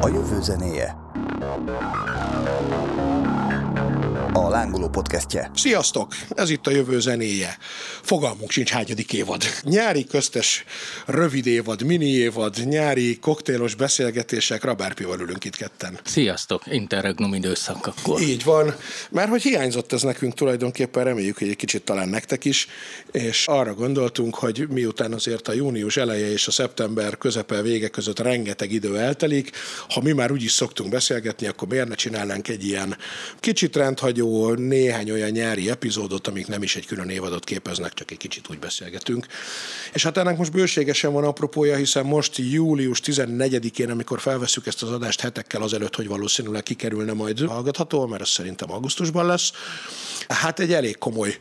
[0.00, 0.96] A jövő zenéje.
[4.36, 5.50] A Lángoló podcastje.
[5.54, 6.14] Sziasztok!
[6.34, 7.56] Ez itt a jövő zenéje.
[8.02, 9.42] Fogalmunk sincs hányadik évad.
[9.62, 10.64] Nyári köztes
[11.06, 15.98] rövid évad, mini évad, nyári koktélos beszélgetések, Rabárpival ülünk itt ketten.
[16.04, 16.62] Sziasztok!
[16.66, 18.20] Interregnum időszak akkor.
[18.20, 18.74] Így van,
[19.10, 22.66] mert hogy hiányzott ez nekünk tulajdonképpen, reméljük, hogy egy kicsit talán nektek is,
[23.12, 28.18] és arra gondoltunk, hogy miután azért a június eleje és a szeptember közepe vége között
[28.18, 29.50] rengeteg idő eltelik,
[29.88, 32.96] ha mi már úgyis szoktunk beszélgetni, akkor miért ne csinálnánk egy ilyen
[33.40, 38.10] kicsit rendhagyó jó néhány olyan nyári epizódot, amik nem is egy külön évadot képeznek, csak
[38.10, 39.26] egy kicsit úgy beszélgetünk.
[39.92, 44.90] És hát ennek most bőségesen van apropója, hiszen most július 14-én, amikor felveszük ezt az
[44.90, 49.52] adást hetekkel azelőtt, hogy valószínűleg kikerülne majd hallgatható, mert ez szerintem augusztusban lesz.
[50.28, 51.36] Hát egy elég komoly,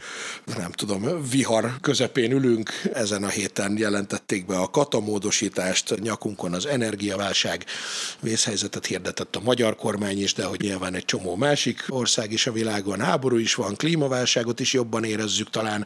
[0.58, 2.72] nem tudom, vihar közepén ülünk.
[2.94, 7.66] Ezen a héten jelentették be a katamódosítást, nyakunkon az energiaválság
[8.20, 12.52] vészhelyzetet hirdetett a magyar kormány is, de hogy nyilván egy csomó másik ország is a
[12.52, 15.86] világ világon háború is van, klímaválságot is jobban érezzük talán,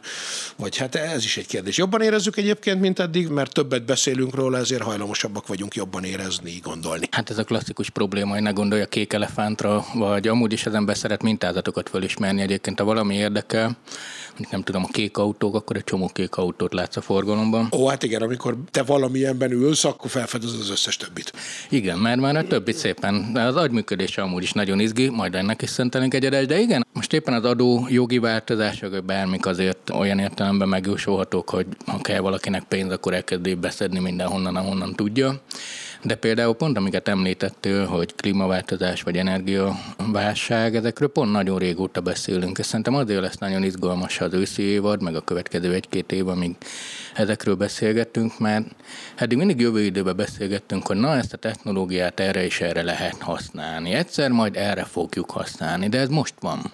[0.56, 1.76] vagy hát ez is egy kérdés.
[1.76, 7.08] Jobban érezzük egyébként, mint eddig, mert többet beszélünk róla, ezért hajlamosabbak vagyunk jobban érezni, gondolni.
[7.10, 10.96] Hát ez a klasszikus probléma, hogy ne gondolja kék elefántra, vagy amúgy is az ember
[10.96, 12.40] szeret mintázatokat fölismerni.
[12.40, 13.76] Egyébként, ha valami érdekel,
[14.50, 17.68] nem tudom, a kék autók, akkor egy csomó kék autót látsz a forgalomban.
[17.72, 21.32] Ó, hát igen, amikor te valamilyenben ülsz, akkor felfedez az összes többit.
[21.68, 25.62] Igen, mert már a többit szépen, de az agyműködése amúgy is nagyon izgi, majd ennek
[25.62, 30.18] is szentelünk egy adás, de igen, most éppen az adó jogi változások, bármik azért olyan
[30.18, 35.40] értelemben megjósolhatók, hogy ha kell valakinek pénz, akkor elkezdi beszedni mindenhonnan, ahonnan tudja.
[36.02, 42.66] De például pont amiket említettél, hogy klímaváltozás vagy energiaválság, ezekről pont nagyon régóta beszélünk, és
[42.66, 46.56] szerintem azért lesz nagyon izgalmas az őszi évad, meg a következő egy-két év, amíg
[47.14, 48.66] ezekről beszélgettünk, mert
[49.16, 53.92] eddig mindig jövő időben beszélgettünk, hogy na ezt a technológiát erre is erre lehet használni.
[53.92, 56.72] Egyszer majd erre fogjuk használni, de ez most van.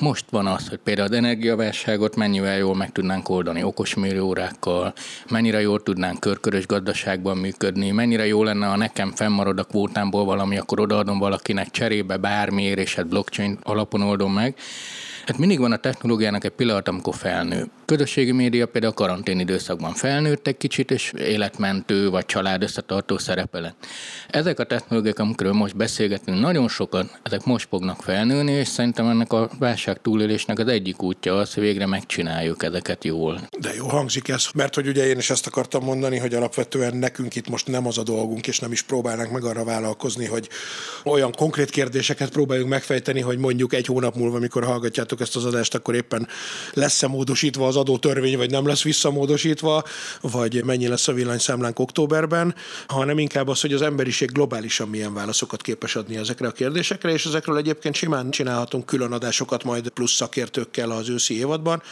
[0.00, 4.92] Most van az, hogy például az energiaválságot mennyivel jól meg tudnánk oldani okos mérőórákkal,
[5.30, 10.58] mennyire jól tudnánk körkörös gazdaságban működni, mennyire jó lenne, ha nekem fennmarad a kvótámból valami,
[10.58, 14.54] akkor odaadom valakinek cserébe bármiért, és hát blockchain alapon oldom meg.
[15.26, 17.66] Hát mindig van a technológiának egy pillanat, amikor felnő.
[17.88, 23.60] Közösségi média például a karantén időszakban felnőtt egy kicsit, és életmentő vagy család összetartó szerepe
[23.60, 23.86] lett.
[24.28, 29.32] Ezek a technológiák, amikről most beszélgetünk, nagyon sokat, ezek most fognak felnőni, és szerintem ennek
[29.32, 33.40] a válság túlélésnek az egyik útja az, hogy végre megcsináljuk ezeket jól.
[33.58, 37.34] De jó hangzik ez, mert hogy ugye én is ezt akartam mondani, hogy alapvetően nekünk
[37.34, 40.48] itt most nem az a dolgunk, és nem is próbálnak meg arra vállalkozni, hogy
[41.04, 45.74] olyan konkrét kérdéseket próbáljuk megfejteni, hogy mondjuk egy hónap múlva, amikor hallgatjátok ezt az adást,
[45.74, 46.28] akkor éppen
[46.72, 49.84] lesz-e módosítva az adótörvény, vagy nem lesz visszamódosítva,
[50.20, 52.54] vagy mennyi lesz a villanyszámlánk októberben,
[52.86, 57.26] hanem inkább az, hogy az emberiség globálisan milyen válaszokat képes adni ezekre a kérdésekre, és
[57.26, 61.82] ezekről egyébként simán csinálhatunk külön adásokat majd plusz szakértőkkel az őszi évadban,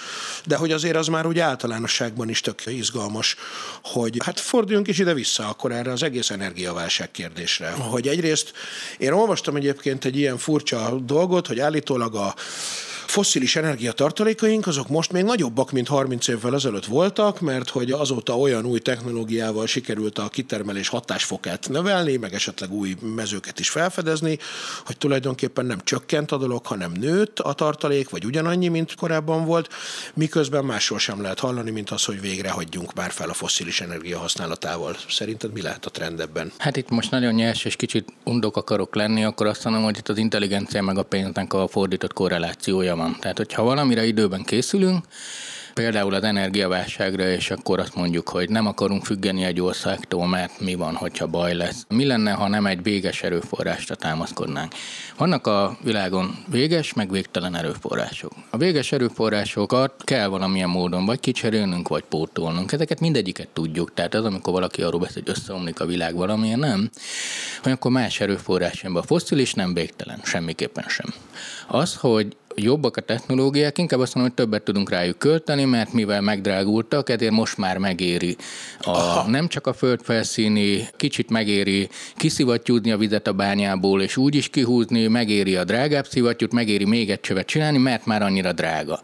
[0.46, 3.36] de hogy azért az már úgy általánosságban is tök izgalmas,
[3.82, 7.70] hogy hát forduljunk is ide-vissza akkor erre az egész energiaválság kérdésre.
[7.70, 8.52] Hogy egyrészt
[8.98, 12.34] én olvastam egyébként egy ilyen furcsa dolgot, hogy állítólag a
[13.08, 18.64] fosszilis energiatartalékaink azok most még nagyobbak, mint 30 évvel ezelőtt voltak, mert hogy azóta olyan
[18.64, 24.38] új technológiával sikerült a kitermelés hatásfokát növelni, meg esetleg új mezőket is felfedezni,
[24.84, 29.68] hogy tulajdonképpen nem csökkent a dolog, hanem nőtt a tartalék, vagy ugyanannyi, mint korábban volt,
[30.14, 34.18] miközben másról sem lehet hallani, mint az, hogy végre hagyjunk már fel a fosszilis energia
[34.18, 34.96] használatával.
[35.08, 36.52] Szerinted mi lehet a trend ebben?
[36.58, 40.08] Hát itt most nagyon nyers és kicsit undok akarok lenni, akkor azt mondom, hogy itt
[40.08, 43.16] az intelligencia meg a pénznek a fordított korrelációja van.
[43.20, 45.04] Tehát, hogyha valamire időben készülünk,
[45.76, 50.74] például az energiaválságra, és akkor azt mondjuk, hogy nem akarunk függeni egy országtól, mert mi
[50.74, 51.86] van, hogyha baj lesz.
[51.88, 54.72] Mi lenne, ha nem egy véges erőforrásra támaszkodnánk?
[55.16, 58.32] Vannak a világon véges, meg végtelen erőforrások.
[58.50, 62.72] A véges erőforrásokat kell valamilyen módon vagy kicserélnünk, vagy pótolnunk.
[62.72, 63.94] Ezeket mindegyiket tudjuk.
[63.94, 66.90] Tehát az, amikor valaki arról beszél, hogy összeomlik a világ valamilyen, nem,
[67.62, 68.98] hogy akkor más erőforrás jön be.
[68.98, 71.14] A fosszilis nem végtelen, semmiképpen sem.
[71.66, 76.20] Az, hogy jobbak a technológiák, inkább azt mondom, hogy többet tudunk rájuk költeni, mert mivel
[76.20, 78.36] megdrágultak, ezért most már megéri.
[78.80, 84.48] A, nem csak a földfelszíni, kicsit megéri kiszivattyúzni a vizet a bányából, és úgy is
[84.48, 89.00] kihúzni, megéri a drágább szivattyút, megéri még egy csövet csinálni, mert már annyira drága.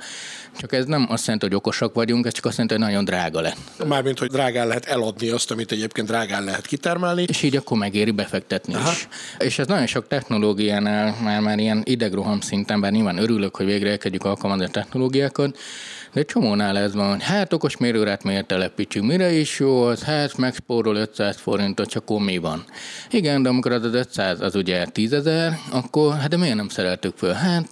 [0.58, 3.40] Csak ez nem azt jelenti, hogy okosak vagyunk, ez csak azt jelenti, hogy nagyon drága
[3.40, 3.86] lett.
[3.86, 7.24] Mármint, hogy drágán lehet eladni azt, amit egyébként drágán lehet kitermelni.
[7.28, 8.90] És így akkor megéri befektetni Aha.
[8.90, 9.08] is.
[9.38, 13.90] És ez nagyon sok technológiánál már, már ilyen idegroham szinten, bár nyilván örülök, hogy végre
[13.90, 15.58] elkezdjük alkalmazni a technológiákat,
[16.12, 20.02] de egy csomónál ez van, hogy hát okos mérőrát miért telepítsünk, mire is jó az,
[20.02, 22.64] hát megspórol 500 forintot, csak akkor mi van.
[23.10, 26.68] Igen, de amikor az az 500 az ugye 10 ezer, akkor hát de miért nem
[26.68, 27.32] szereltük föl?
[27.32, 27.64] Hát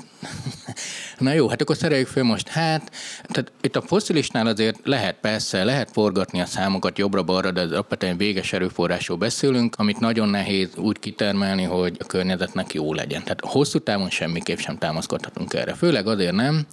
[1.21, 2.49] Na jó, hát akkor szereljük föl most.
[2.49, 2.91] Hát,
[3.29, 8.17] tehát itt a foszilisnál azért lehet persze, lehet forgatni a számokat jobbra-balra, de az alapvetően
[8.17, 13.23] véges erőforrásról beszélünk, amit nagyon nehéz úgy kitermelni, hogy a környezetnek jó legyen.
[13.23, 15.75] Tehát hosszú távon semmiképp sem támaszkodhatunk erre.
[15.75, 16.67] Főleg azért nem,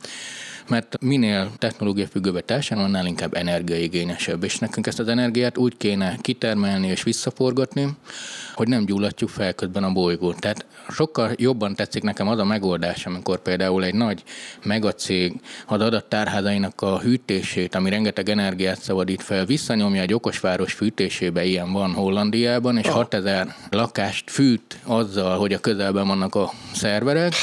[0.67, 6.17] mert minél technológia függőbb társadalom, annál inkább energiaigényesebb, és nekünk ezt az energiát úgy kéne
[6.21, 7.87] kitermelni és visszaforgatni,
[8.57, 10.39] hogy nem gyulladjuk fel közben a bolygót.
[10.39, 14.23] Tehát sokkal jobban tetszik nekem az a megoldás, amikor például egy nagy
[14.63, 21.71] megacég az adattárházainak a hűtését, ami rengeteg energiát szabadít fel, visszanyomja egy okosváros fűtésébe, ilyen
[21.71, 27.33] van Hollandiában, és 6000 lakást fűt azzal, hogy a közelben vannak a szerverek,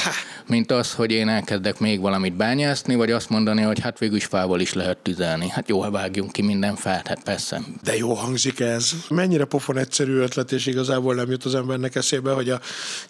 [0.47, 4.25] mint az, hogy én elkezdek még valamit bányászni, vagy azt mondani, hogy hát végül is
[4.25, 5.49] fával is lehet tüzelni.
[5.49, 7.61] Hát jó, ha vágjunk ki minden fát, hát persze.
[7.83, 8.91] De jó hangzik ez.
[9.09, 12.59] Mennyire pofon egyszerű ötlet, és igazából nem jut az embernek eszébe, hogy a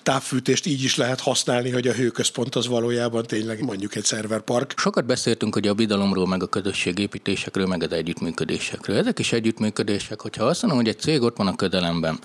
[0.03, 4.73] távfűtést így is lehet használni, hogy a hőközpont az valójában tényleg mondjuk egy szerverpark.
[4.77, 8.97] Sokat beszéltünk hogy a bidalomról, meg a közösségépítésekről, meg az együttműködésekről.
[8.97, 12.19] Ezek is együttműködések, hogyha azt mondom, hogy egy cég ott van a közelemben,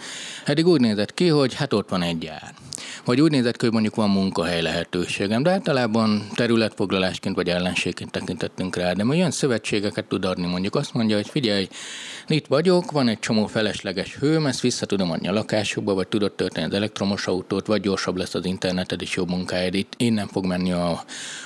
[0.45, 2.55] eddig úgy nézett ki, hogy hát ott van egy gyár.
[3.05, 8.77] Vagy úgy nézett ki, hogy mondjuk van munkahely lehetőségem, de általában területfoglalásként vagy ellenségként tekintettünk
[8.77, 8.93] rá.
[8.93, 11.69] De olyan szövetségeket tud adni, mondjuk azt mondja, hogy figyelj,
[12.27, 16.33] itt vagyok, van egy csomó felesleges hőm, ezt vissza tudom adni a lakásukba, vagy tudod
[16.33, 19.95] tölteni az elektromos autót, vagy gyorsabb lesz az interneted és jobb munkáid itt.
[19.97, 21.05] Innen fog menni a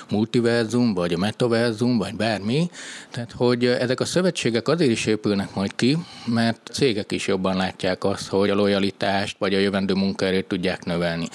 [0.09, 2.69] multiverzum, vagy a metaverzum, vagy bármi.
[3.11, 8.03] Tehát, hogy ezek a szövetségek azért is épülnek majd ki, mert cégek is jobban látják
[8.03, 11.27] azt, hogy a lojalitást vagy a jövendő munkaerőt tudják növelni.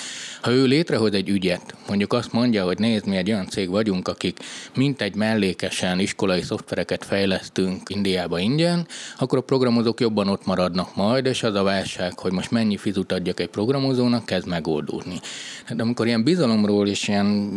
[0.42, 4.08] Ha ő létrehoz egy ügyet, mondjuk azt mondja, hogy nézd, mi egy olyan cég vagyunk,
[4.08, 4.38] akik
[4.74, 8.86] mint egy mellékesen iskolai szoftvereket fejlesztünk Indiába ingyen,
[9.18, 13.12] akkor a programozók jobban ott maradnak majd, és az a válság, hogy most mennyi fizut
[13.12, 15.20] adjak egy programozónak, kezd megoldódni.
[15.64, 17.50] Hát amikor ilyen bizalomról és ilyen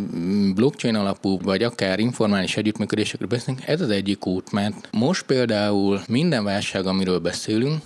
[0.56, 6.44] blockchain alapú, vagy akár informális együttműködésekről beszélünk, ez az egyik út, mert most például minden
[6.44, 7.82] válság, amiről beszélünk,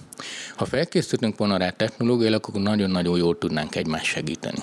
[0.56, 4.60] ha felkészültünk volna rá technológiailag, akkor nagyon-nagyon jól tudnánk egymást segíteni.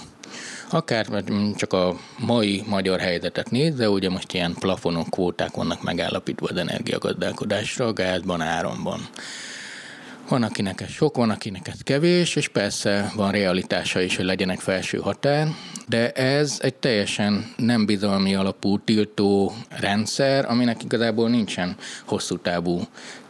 [0.71, 1.07] Akár
[1.57, 7.93] csak a mai magyar helyzetet nézve, ugye most ilyen plafonok, kvóták vannak megállapítva az energiagazdálkodásra,
[7.93, 9.09] gázban, áramban.
[10.29, 14.61] Van, akinek ez sok, van, akinek ez kevés, és persze van realitása is, hogy legyenek
[14.61, 15.49] felső határ,
[15.89, 22.81] de ez egy teljesen nem bizalmi alapú tiltó rendszer, aminek igazából nincsen hosszú távú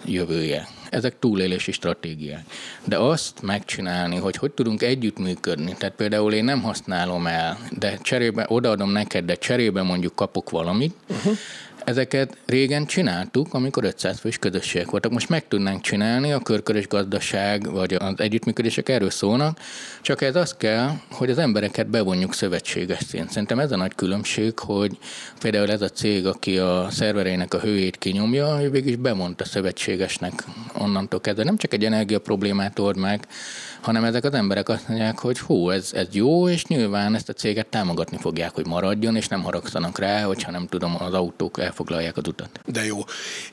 [0.05, 0.69] jövője.
[0.91, 2.45] Ezek túlélési stratégiák.
[2.85, 8.47] De azt megcsinálni, hogy hogy tudunk együttműködni, tehát például én nem használom el, de cserébe
[8.49, 11.37] odaadom neked, de cserébe mondjuk kapok valamit, uh-huh.
[11.85, 15.13] Ezeket régen csináltuk, amikor 500 fős közösségek voltak.
[15.13, 19.59] Most meg tudnánk csinálni, a körkörös gazdaság vagy az együttműködések erről szólnak,
[20.03, 23.31] csak ez az kell, hogy az embereket bevonjuk szövetséges szint.
[23.31, 24.99] Szerintem ez a nagy különbség, hogy
[25.41, 30.33] például ez a cég, aki a szervereinek a hőjét kinyomja, ő végig is bemondta szövetségesnek
[30.79, 31.45] onnantól kezdve.
[31.45, 33.27] Nem csak egy energia problémát old meg,
[33.85, 37.33] hanem ezek az emberek azt mondják, hogy hú, ez, ez jó, és nyilván ezt a
[37.33, 42.17] céget támogatni fogják, hogy maradjon, és nem haragszanak rá, hogyha nem tudom, az autók elfoglalják
[42.17, 42.61] az utat.
[42.67, 42.99] De jó.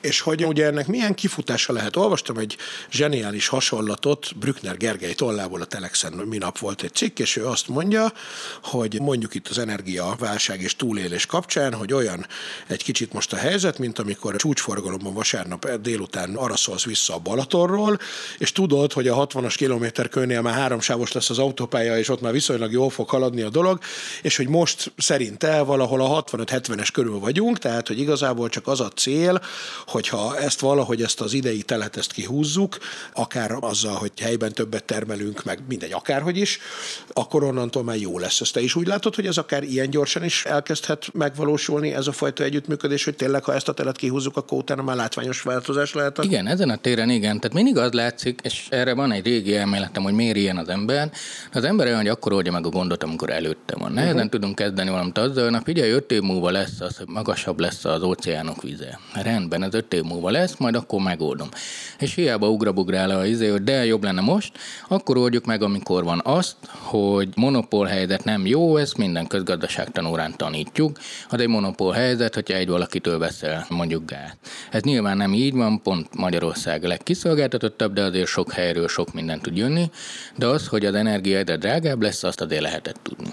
[0.00, 1.96] És hogy ugye ennek milyen kifutása lehet?
[1.96, 2.56] Olvastam egy
[2.90, 8.12] zseniális hasonlatot, Brückner Gergely tollából a Telexen minap volt egy cikk, és ő azt mondja,
[8.62, 12.26] hogy mondjuk itt az energiaválság és túlélés kapcsán, hogy olyan
[12.66, 17.98] egy kicsit most a helyzet, mint amikor a csúcsforgalomban vasárnap délután araszolsz vissza a Balatonról,
[18.38, 22.32] és tudod, hogy a 60-as kilométer körnél már háromsávos lesz az autópálya, és ott már
[22.32, 23.78] viszonylag jól fog haladni a dolog,
[24.22, 28.88] és hogy most szerinte valahol a 65-70-es körül vagyunk, tehát hogy igazából csak az a
[28.88, 29.40] cél,
[29.86, 32.78] hogyha ezt valahogy ezt az idei telet ezt kihúzzuk,
[33.14, 36.58] akár azzal, hogy helyben többet termelünk, meg mindegy, akárhogy is,
[37.12, 38.40] akkor onnantól már jó lesz.
[38.40, 42.12] Ezt te is úgy látod, hogy ez akár ilyen gyorsan is elkezdhet megvalósulni ez a
[42.12, 46.18] fajta együttműködés, hogy tényleg, ha ezt a telet kihúzzuk, akkor utána már látványos változás lehet?
[46.22, 47.40] Igen, ezen a téren igen.
[47.40, 51.10] Tehát mindig az látszik, és erre van egy régi elméletem, hogy miért ilyen az ember.
[51.52, 53.92] Az ember olyan, hogy akkor oldja meg a gondot, amikor előtte van.
[53.92, 54.30] Nehezen uh-huh.
[54.30, 58.02] tudunk kezdeni valamit azzal, na figyelj, öt év múlva lesz az, hogy magasabb lesz az
[58.02, 58.98] óceánok vize.
[59.22, 61.48] Rendben, ez öt év múlva lesz, majd akkor megoldom.
[61.98, 64.52] És hiába ugrabugrál a izé, hogy de jobb lenne most,
[64.88, 70.98] akkor oldjuk meg, amikor van azt, hogy monopól helyzet nem jó, ezt minden közgazdaságtanórán tanítjuk.
[71.28, 74.36] Az egy monopól helyzet, hogyha egy valakitől veszel mondjuk gáz.
[74.70, 79.56] Ez nyilván nem így van, pont Magyarország legkiszolgáltatottabb, de azért sok helyről sok minden tud
[79.56, 79.90] jönni,
[80.36, 83.32] de az, hogy az energia egyre drágább lesz, azt azért lehetett tudni.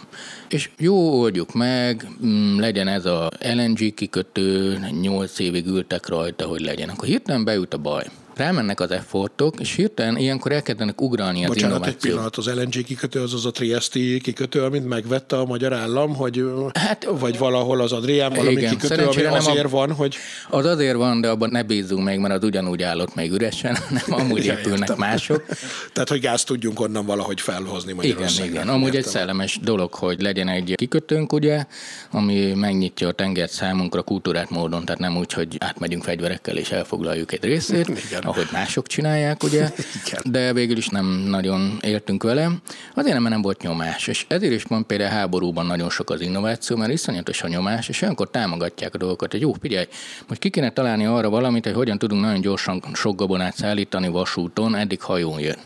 [0.50, 6.62] És jó, oldjuk meg, mm, legyen ez a LNG kikötő, 8 évig ültek rajta, hogy
[6.62, 6.90] legyen.
[6.90, 8.06] Akkor hirtelen bejut a baj
[8.40, 12.04] rámennek az effortok, és hirtelen ilyenkor elkezdenek ugrani az Bocsánat, innovációk.
[12.04, 16.16] egy pillanat, az LNG kikötő az az a Triesti kikötő, amit megvette a magyar állam,
[16.16, 16.44] hogy
[16.74, 20.16] hát, vagy valahol az Adrián valami igen, kikötő, ami azért a, van, hogy...
[20.50, 23.78] Az azért van, de abban ne bízzunk még, mert az ugyanúgy állott még üresen,
[24.08, 24.98] nem amúgy ja, épülnek értem.
[24.98, 25.46] mások.
[25.94, 28.50] Tehát, hogy gáz tudjunk onnan valahogy felhozni Magyarországon.
[28.50, 28.76] Igen, igen.
[28.76, 29.02] Amúgy értem.
[29.02, 31.66] egy szellemes dolog, hogy legyen egy kikötőnk, ugye,
[32.12, 37.32] ami megnyitja a tengert számunkra kultúrát módon, tehát nem úgy, hogy átmegyünk fegyverekkel és elfoglaljuk
[37.32, 37.88] egy részét.
[37.88, 39.70] Igen ahogy mások csinálják, ugye,
[40.24, 42.52] de végül is nem nagyon éltünk vele.
[42.94, 46.22] Azért nem, mert nem volt nyomás, és ezért is van például háborúban nagyon sok az
[46.22, 49.88] innováció, mert iszonyatos a nyomás, és olyankor támogatják a dolgokat, hogy jó, figyelj,
[50.28, 54.76] most ki kéne találni arra valamit, hogy hogyan tudunk nagyon gyorsan sok gabonát szállítani vasúton,
[54.76, 55.58] eddig hajón jön.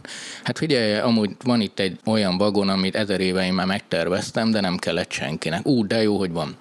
[0.44, 4.60] Hát figyelj, amúgy van itt egy olyan vagon, amit ezer éve én már megterveztem, de
[4.60, 5.68] nem kellett senkinek.
[5.68, 6.56] Ú, de jó, hogy van.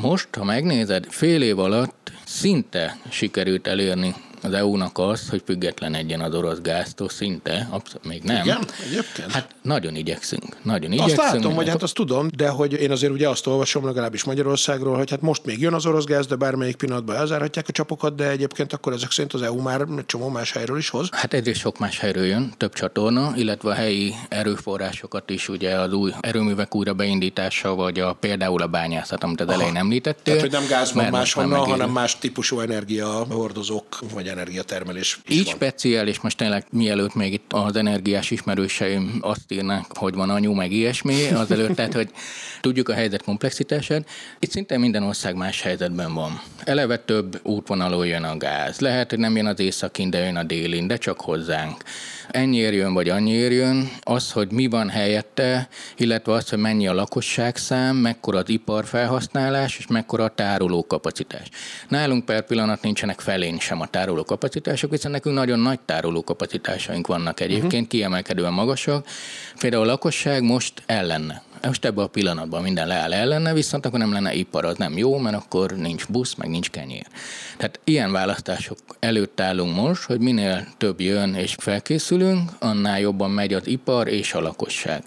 [0.00, 6.20] Most, ha megnézed, fél év alatt szinte sikerült elérni az EU-nak az, hogy független egyen
[6.20, 8.44] az orosz gáztól szinte, abszolút még nem.
[8.44, 9.32] Igen, egyébként.
[9.32, 10.56] Hát nagyon igyekszünk.
[10.62, 11.20] Nagyon azt igyekszünk.
[11.20, 14.96] Azt látom, vagy hát azt tudom, de hogy én azért ugye azt olvasom legalábbis Magyarországról,
[14.96, 18.28] hogy hát most még jön az orosz gáz, de bármelyik pillanatban elzárhatják a csapokat, de
[18.28, 21.08] egyébként akkor ezek szerint az EU már csomó más helyről is hoz.
[21.12, 25.92] Hát egyrészt sok más helyről jön, több csatorna, illetve a helyi erőforrásokat is ugye az
[25.92, 30.22] új erőművek újra beindítása, vagy a, például a bányászat, amit az elején említettél.
[30.24, 35.54] Tehát, hogy nem gáz van máshonnan, hanem más típusú energiahordozók, vagy energiatermelés is Így van.
[35.54, 40.72] speciális, most tényleg mielőtt még itt az energiás ismerőseim azt írnak, hogy van anyu, meg
[40.72, 42.10] ilyesmi, azelőtt, tehát, hogy
[42.60, 44.08] tudjuk a helyzet komplexitását.
[44.38, 46.40] Itt szinte minden ország más helyzetben van.
[46.64, 48.78] Eleve több útvonalon jön a gáz.
[48.78, 51.82] Lehet, hogy nem jön az északin, de jön a délin, de csak hozzánk
[52.30, 56.94] ennyiért jön, vagy annyiért jön, az, hogy mi van helyette, illetve az, hogy mennyi a
[56.94, 61.48] lakosságszám, mekkora az iparfelhasználás, és mekkora a tárolókapacitás.
[61.88, 67.72] Nálunk per pillanat nincsenek felén sem a tárolókapacitások, hiszen nekünk nagyon nagy tárolókapacitásaink vannak egyébként,
[67.72, 67.88] uh-huh.
[67.88, 69.06] kiemelkedően magasak.
[69.58, 74.12] Például a lakosság most ellenne most ebben a pillanatban minden leáll ellene, viszont akkor nem
[74.12, 77.06] lenne ipar, az nem jó, mert akkor nincs busz, meg nincs kenyér.
[77.56, 81.54] Tehát ilyen választások előtt állunk most, hogy minél több jön és
[82.18, 85.02] felkészülünk, annál jobban megy az ipar és a lakosság.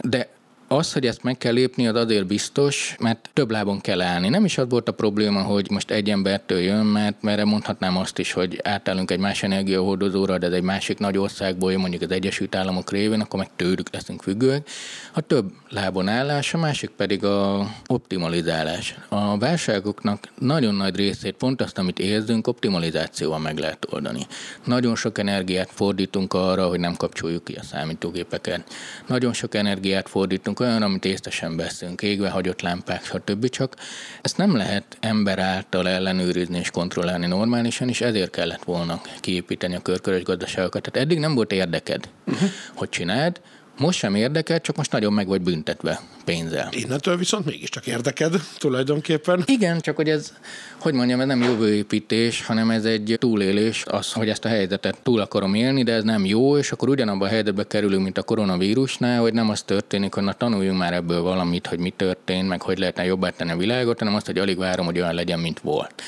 [0.00, 0.28] De
[0.68, 4.28] az, hogy ezt meg kell lépni, az azért biztos, mert több lábon kell állni.
[4.28, 8.18] Nem is az volt a probléma, hogy most egy embertől jön, mert mert mondhatnám azt
[8.18, 12.10] is, hogy átállunk egy más energiahordozóra, de ez egy másik nagy országból jön, mondjuk az
[12.10, 14.68] Egyesült Államok révén, akkor meg tőlük leszünk függőek.
[15.14, 18.94] A több lábon állás, a másik pedig a optimalizálás.
[19.08, 24.26] A válságoknak nagyon nagy részét, pont azt, amit érzünk, optimalizációval meg lehet oldani.
[24.64, 28.72] Nagyon sok energiát fordítunk arra, hogy nem kapcsoljuk ki a számítógépeket.
[29.06, 33.48] Nagyon sok energiát fordítunk olyan, amit észtesen veszünk, égve hagyott lámpák, stb.
[33.48, 33.74] Csak
[34.22, 39.82] ezt nem lehet ember által ellenőrizni és kontrollálni normálisan, és ezért kellett volna kiépíteni a
[39.82, 40.82] körkörös gazdaságokat.
[40.82, 42.48] Tehát eddig nem volt érdeked, uh-huh.
[42.74, 43.40] hogy csináld,
[43.78, 46.68] most sem érdekel, csak most nagyon meg vagy büntetve pénzzel.
[46.72, 49.42] Innentől viszont mégiscsak érdeked tulajdonképpen.
[49.46, 50.32] Igen, csak hogy ez,
[50.78, 55.20] hogy mondjam, ez nem jövőépítés, hanem ez egy túlélés, az, hogy ezt a helyzetet túl
[55.20, 59.20] akarom élni, de ez nem jó, és akkor ugyanabban a helyzetbe kerülünk, mint a koronavírusnál,
[59.20, 62.78] hogy nem az történik, hogy na tanuljunk már ebből valamit, hogy mi történt, meg hogy
[62.78, 66.02] lehetne jobbá tenni a világot, hanem azt, hogy alig várom, hogy olyan legyen, mint volt.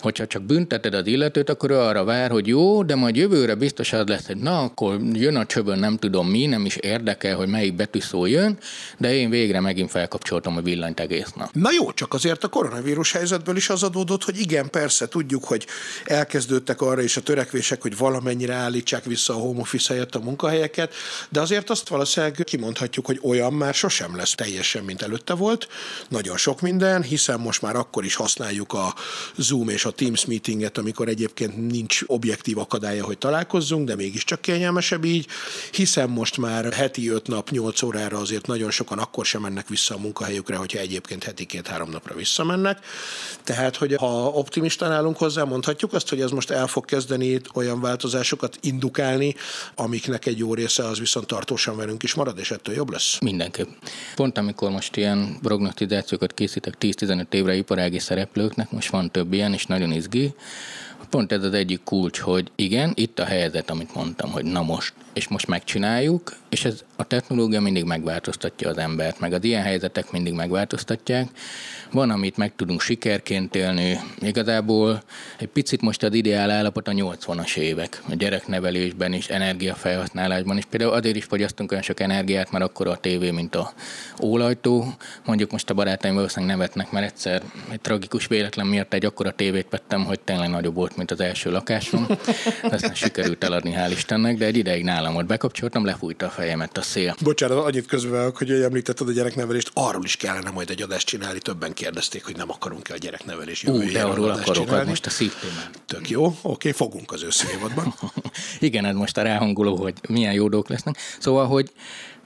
[0.00, 3.92] Hogyha csak bünteted az illetőt, akkor ő arra vár, hogy jó, de majd jövőre biztos
[3.92, 7.48] az lesz, hogy na, akkor jön a csövön, nem tudom mi, nem is érdekel, hogy
[7.48, 8.58] melyik betűszó jön,
[8.98, 11.48] de én végre megint felkapcsoltam a villanyt egész nap.
[11.52, 15.66] Na jó, csak azért a koronavírus helyzetből is az adódott, hogy igen, persze tudjuk, hogy
[16.04, 20.94] elkezdődtek arra is a törekvések, hogy valamennyire állítsák vissza a home office helyett a munkahelyeket,
[21.28, 25.68] de azért azt valószínűleg kimondhatjuk, hogy olyan már sosem lesz teljesen, mint előtte volt.
[26.08, 28.94] Nagyon sok minden, hiszen most már akkor is használjuk a
[29.36, 34.40] Zoom és a a Teams meetinget, amikor egyébként nincs objektív akadálya, hogy találkozzunk, de mégiscsak
[34.40, 35.26] kényelmesebb így,
[35.72, 39.94] hiszen most már heti öt nap, nyolc órára azért nagyon sokan akkor sem mennek vissza
[39.94, 42.78] a munkahelyükre, hogyha egyébként heti két-három napra visszamennek.
[43.44, 47.80] Tehát, hogy ha optimistán állunk hozzá, mondhatjuk azt, hogy ez most el fog kezdeni olyan
[47.80, 49.34] változásokat indukálni,
[49.74, 53.18] amiknek egy jó része az viszont tartósan velünk is marad, és ettől jobb lesz.
[53.20, 53.68] Mindenképp.
[54.14, 59.66] Pont amikor most ilyen prognostizációkat készítek 10-15 évre iparági szereplőknek, most van több ilyen, és
[59.80, 60.34] nagyon izgi,
[61.10, 64.92] pont ez az egyik kulcs, hogy igen, itt a helyzet, amit mondtam, hogy na most,
[65.20, 70.10] és most megcsináljuk, és ez a technológia mindig megváltoztatja az embert, meg az ilyen helyzetek
[70.10, 71.28] mindig megváltoztatják.
[71.92, 73.98] Van, amit meg tudunk sikerként élni.
[74.20, 75.02] Igazából
[75.38, 80.64] egy picit most az ideál állapot a 80-as évek, a gyereknevelésben is, energiafelhasználásban is.
[80.64, 83.72] Például azért is fogyasztunk olyan sok energiát, mert akkor a tévé, mint a
[84.22, 84.94] ólajtó.
[85.24, 89.66] Mondjuk most a barátaim valószínűleg nevetnek, mert egyszer egy tragikus véletlen miatt egy akkora tévét
[89.70, 92.06] vettem, hogy tényleg nagyobb volt, mint az első lakásom.
[92.62, 95.26] Aztán sikerült eladni, hál' Istennek, de egy ideig nálam volt.
[95.26, 97.14] Bekapcsoltam, lefújta a fejemet a szél.
[97.22, 101.72] Bocsánat, annyit közben, hogy említetted a gyereknevelést, arról is kellene majd egy adást csinálni, többen
[101.72, 104.88] kérdezték, hogy nem akarunk-e a gyereknevelés Ú, de arról akarok, csinálni.
[104.88, 105.70] most a szívtémán.
[105.86, 107.94] Tök jó, oké, fogunk az összévadban.
[108.58, 110.96] Igen, ez most a ráhangoló, hogy milyen jó dolgok lesznek.
[111.18, 111.72] Szóval, hogy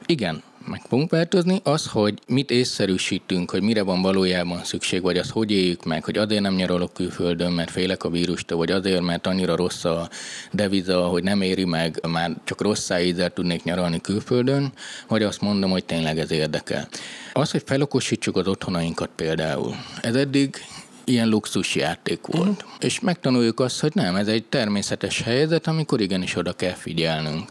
[0.07, 5.31] igen, meg fogunk változni, az, hogy mit észszerűsítünk, hogy mire van valójában szükség, vagy azt
[5.31, 9.27] hogy éljük meg, hogy azért nem nyaralok külföldön, mert félek a vírustól, vagy azért, mert
[9.27, 10.09] annyira rossz a
[10.53, 14.73] deviza, hogy nem éri meg, már csak rossz ízzel tudnék nyaralni külföldön,
[15.09, 16.89] vagy azt mondom, hogy tényleg ez érdekel.
[17.33, 19.75] Az, hogy felokosítsuk az otthonainkat például.
[20.01, 20.57] Ez eddig
[21.05, 22.49] ilyen luxus játék volt.
[22.49, 22.73] Uh-huh.
[22.81, 27.49] És megtanuljuk azt, hogy nem, ez egy természetes helyzet, amikor igenis oda kell figyelnünk.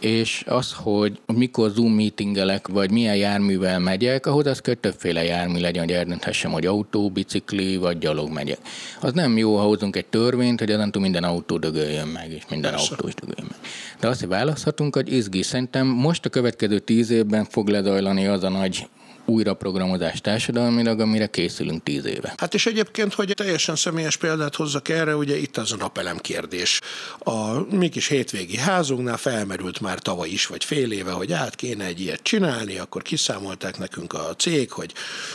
[0.00, 5.60] És az, hogy mikor Zoom meetingelek, vagy milyen járművel megyek, ahhoz az kell többféle jármű
[5.60, 8.58] legyen, hogy eldönthessem, hogy autó, bicikli, vagy gyalog megyek.
[9.00, 12.70] Az nem jó, ha hozunk egy törvényt, hogy azon minden autó dögöljön meg, és minden
[12.70, 12.90] Persze.
[12.90, 13.70] autó is dögöljön meg.
[14.00, 15.42] De azt, hogy választhatunk, hogy izgi.
[15.42, 18.88] Szerintem most a következő tíz évben fog lezajlani az a nagy
[19.26, 22.34] újraprogramozás társadalmilag, amire készülünk tíz éve.
[22.36, 26.80] Hát és egyébként, hogy teljesen személyes példát hozzak erre, ugye itt az a napelem kérdés.
[27.18, 31.84] A mi kis hétvégi házunknál felmerült már tavaly is, vagy fél éve, hogy át kéne
[31.84, 34.92] egy ilyet csinálni, akkor kiszámolták nekünk a cég, hogy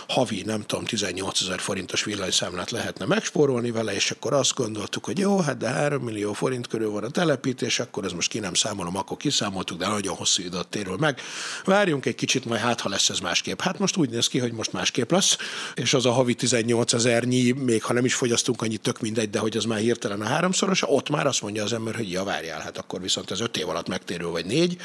[0.07, 5.17] havi, nem tudom, 18 ezer forintos villanyszámlát lehetne megspórolni vele, és akkor azt gondoltuk, hogy
[5.17, 8.53] jó, hát de 3 millió forint körül van a telepítés, akkor ez most ki nem
[8.53, 11.19] számolom, akkor kiszámoltuk, de nagyon hosszú időt térül meg.
[11.65, 13.59] Várjunk egy kicsit, majd hát, ha lesz ez másképp.
[13.61, 15.37] Hát most úgy néz ki, hogy most másképp lesz,
[15.75, 19.39] és az a havi 18 ezernyi, még ha nem is fogyasztunk annyit, tök mindegy, de
[19.39, 22.59] hogy az már hirtelen a háromszoros, ott már azt mondja az ember, hogy ja, várjál,
[22.59, 24.77] hát akkor viszont ez öt év alatt megtérül, vagy négy,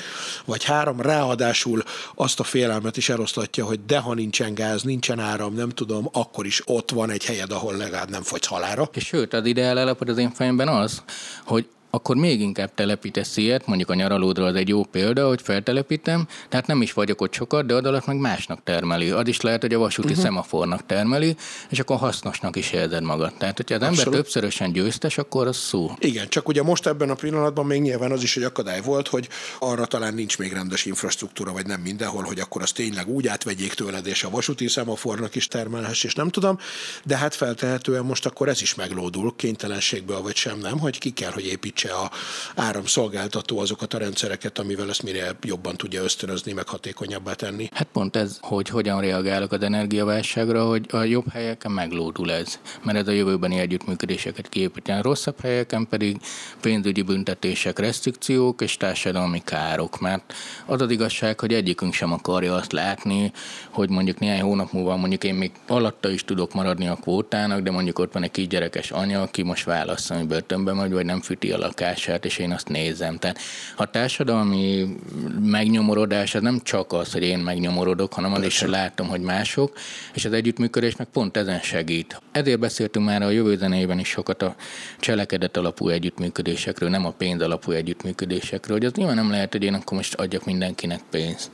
[0.44, 1.82] vagy három, ráadásul
[2.14, 6.46] azt a félelmet is eloszlatja, hogy de ha nincsen gáz, nincsen áram, nem tudom, akkor
[6.46, 8.90] is ott van egy helyed, ahol legalább nem fogysz halára.
[8.92, 11.02] És sőt, az ideál állapot az én fejemben az,
[11.44, 16.28] hogy akkor még inkább telepítesz ilyet, mondjuk a nyaralódra az egy jó példa, hogy feltelepítem,
[16.48, 19.10] tehát nem is vagyok ott sokat, de adalat meg másnak termeli.
[19.10, 20.24] Az is lehet, hogy a vasúti uh-huh.
[20.24, 21.36] szemafornak termeli,
[21.70, 23.32] és akkor hasznosnak is érzed magad.
[23.38, 24.04] Tehát, hogyha az Abszolút.
[24.04, 25.90] ember többszörösen győztes, akkor az szó.
[25.98, 29.28] Igen, csak ugye most ebben a pillanatban még nyilván az is egy akadály volt, hogy
[29.58, 33.74] arra talán nincs még rendes infrastruktúra, vagy nem mindenhol, hogy akkor azt tényleg úgy átvegyék
[33.74, 36.58] tőled, és a vasúti szemafornak is termelhess, és nem tudom,
[37.04, 41.30] de hát feltehetően most akkor ez is meglódul kénytelenségből, vagy sem nem, hogy ki kell,
[41.30, 42.10] hogy építse segítse a
[42.56, 47.68] áramszolgáltató azokat a rendszereket, amivel ezt mire jobban tudja ösztönözni, meg hatékonyabbá tenni.
[47.72, 52.98] Hát pont ez, hogy hogyan reagálok az energiaválságra, hogy a jobb helyeken meglódul ez, mert
[52.98, 54.98] ez a jövőbeni együttműködéseket kiépíteni.
[54.98, 56.16] A rosszabb helyeken pedig
[56.60, 60.34] pénzügyi büntetések, restrikciók és társadalmi károk, mert
[60.66, 63.32] az az igazság, hogy egyikünk sem akarja azt látni,
[63.70, 67.70] hogy mondjuk néhány hónap múlva mondjuk én még alatta is tudok maradni a kvótának, de
[67.70, 71.52] mondjuk ott van egy kisgyerekes anya, aki most válasz, hogy börtönbe megy, vagy nem fűti
[71.52, 73.18] a lakását, és én azt nézem.
[73.18, 73.38] Tehát
[73.76, 74.96] a társadalmi
[75.40, 79.78] megnyomorodás az nem csak az, hogy én megnyomorodok, hanem az is, hogy látom, hogy mások,
[80.14, 82.20] és az együttműködés meg pont ezen segít.
[82.32, 84.54] Ezért beszéltünk már a jövő zenében is sokat a
[85.00, 89.74] cselekedet alapú együttműködésekről, nem a pénz alapú együttműködésekről, hogy az nyilván nem lehet, hogy én
[89.74, 91.50] akkor most adjak mindenkinek pénzt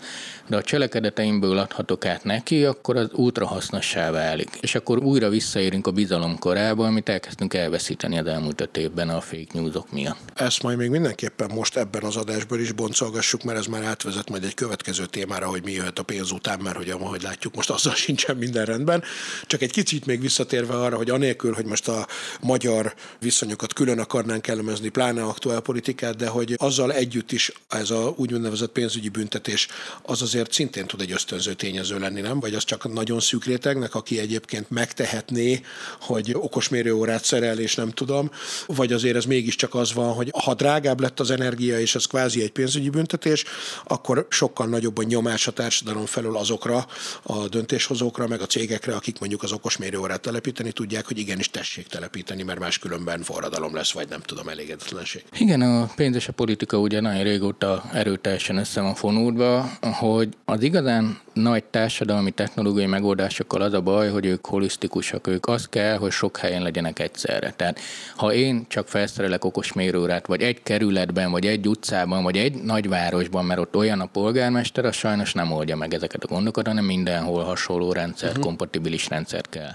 [0.46, 4.48] de a cselekedeteimből adhatok át neki, akkor az útra hasznossá válik.
[4.60, 9.20] És akkor újra visszaérünk a bizalom korába, amit elkezdtünk elveszíteni az elmúlt öt évben a
[9.20, 10.18] fake newsok miatt.
[10.34, 14.44] Ezt majd még mindenképpen most ebben az adásban is boncolgassuk, mert ez már átvezet majd
[14.44, 17.94] egy következő témára, hogy mi jöhet a pénz után, mert hogy ahogy látjuk, most azzal
[18.04, 19.02] sincsen minden rendben.
[19.46, 22.06] Csak egy kicsit még visszatérve arra, hogy anélkül, hogy most a
[22.40, 28.14] magyar viszonyokat külön akarnánk elemezni, pláne aktuál politikát, de hogy azzal együtt is ez a
[28.16, 29.68] úgynevezett pénzügyi büntetés
[30.02, 32.40] az azért szintén tud egy ösztönző tényező lenni, nem?
[32.40, 35.60] Vagy az csak nagyon szűk rétegnek, aki egyébként megtehetné,
[36.00, 38.30] hogy okos mérőórát szerel, és nem tudom,
[38.66, 42.42] vagy azért ez mégiscsak az van, hogy ha drágább lett az energia, és ez kvázi
[42.42, 43.44] egy pénzügyi büntetés,
[43.84, 46.86] akkor sokkal nagyobb a nyomás a társadalom felől azokra
[47.22, 51.86] a döntéshozókra, meg a cégekre, akik mondjuk az okos mérőórát telepíteni tudják, hogy igenis tessék
[51.86, 55.24] telepíteni, mert máskülönben forradalom lesz, vagy nem tudom, elégedetlenség.
[55.38, 60.62] Igen, a pénz és a politika ugye nagyon régóta erőteljesen össze van fonódva, hogy az
[60.62, 66.10] igazán nagy társadalmi technológiai megoldásokkal az a baj, hogy ők holisztikusak, ők az kell, hogy
[66.10, 67.52] sok helyen legyenek egyszerre.
[67.56, 67.78] Tehát
[68.16, 73.44] ha én csak felszerelek okos mérőrát, vagy egy kerületben, vagy egy utcában, vagy egy nagyvárosban,
[73.44, 77.42] mert ott olyan a polgármester, az sajnos nem oldja meg ezeket a gondokat, hanem mindenhol
[77.42, 78.46] hasonló rendszert, uh-huh.
[78.46, 79.72] kompatibilis rendszert kell.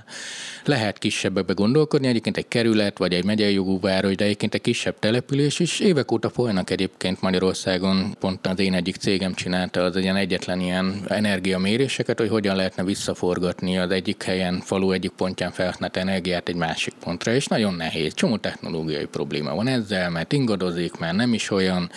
[0.65, 4.99] Lehet kisebbekbe gondolkodni, egyébként egy kerület, vagy egy megyei jogú város, de egyébként egy kisebb
[4.99, 5.79] település is.
[5.79, 11.03] Évek óta folynak egyébként Magyarországon, pont az én egyik cégem csinálta az ilyen egyetlen ilyen
[11.07, 16.93] energiaméréseket, hogy hogyan lehetne visszaforgatni az egyik helyen, falu egyik pontján felhasznált energiát egy másik
[17.03, 18.13] pontra, és nagyon nehéz.
[18.13, 21.89] Csomó technológiai probléma van ezzel, mert ingadozik, mert nem is olyan,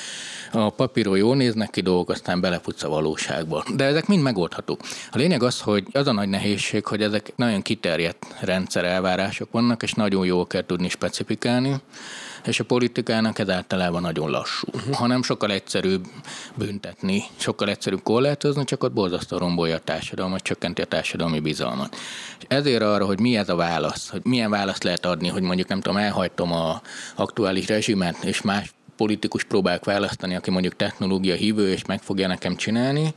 [0.52, 3.64] a papíról jól néznek ki dolgok, aztán belefutsz a valóságba.
[3.76, 4.80] De ezek mind megoldhatók.
[5.10, 9.82] A lényeg az, hogy az a nagy nehézség, hogy ezek nagyon kiterjedt rendszer elvárások vannak,
[9.82, 11.80] és nagyon jól kell tudni specifikálni
[12.46, 14.66] és a politikának ez általában nagyon lassú.
[14.72, 14.94] Uh-huh.
[14.94, 16.06] Hanem sokkal egyszerűbb
[16.54, 21.96] büntetni, sokkal egyszerűbb korlátozni, csak ott borzasztó rombolja a társadalmat, csökkenti a társadalmi bizalmat.
[22.38, 25.68] És ezért arra, hogy mi ez a válasz, hogy milyen választ lehet adni, hogy mondjuk
[25.68, 26.80] nem tudom, elhagytom a
[27.14, 32.56] aktuális rezsimet, és más politikus próbálok választani, aki mondjuk technológia hívő, és meg fogja nekem
[32.56, 33.14] csinálni.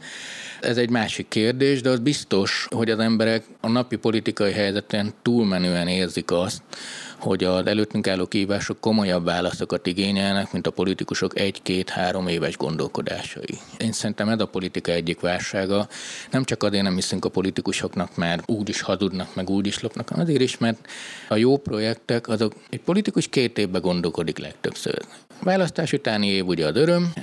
[0.61, 5.87] Ez egy másik kérdés, de az biztos, hogy az emberek a napi politikai helyzeten túlmenően
[5.87, 6.61] érzik azt,
[7.23, 13.57] hogy az előttünk álló kívások komolyabb válaszokat igényelnek, mint a politikusok egy-két-három éves gondolkodásai.
[13.77, 15.87] Én szerintem ez a politika egyik válsága.
[16.31, 20.11] Nem csak azért nem hiszünk a politikusoknak, mert úgy is hazudnak, meg úgy is lopnak,
[20.11, 20.87] azért is, mert
[21.29, 25.01] a jó projektek, azok egy politikus két évben gondolkodik legtöbbször.
[25.43, 27.13] Választás utáni év ugye az öröm.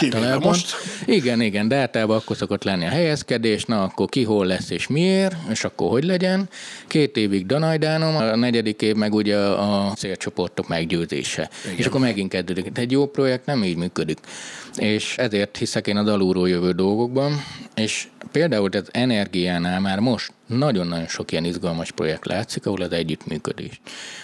[0.00, 0.74] Igen, most.
[1.06, 4.86] Igen, igen, de általában akkor szokott lenni a helyezkedés, na akkor ki hol lesz és
[4.86, 6.48] miért, és akkor hogy legyen.
[6.86, 11.50] Két évig danajdánom, a negyedik év meg ugye a célcsoportok meggyőzése.
[11.64, 11.76] Igen.
[11.76, 12.70] És akkor megint kezdődik.
[12.72, 14.18] De egy jó projekt nem így működik.
[14.76, 17.32] És ezért hiszek én az alulról jövő dolgokban,
[17.74, 23.80] és például az energiánál már most nagyon-nagyon sok ilyen izgalmas projekt látszik, ahol az együttműködést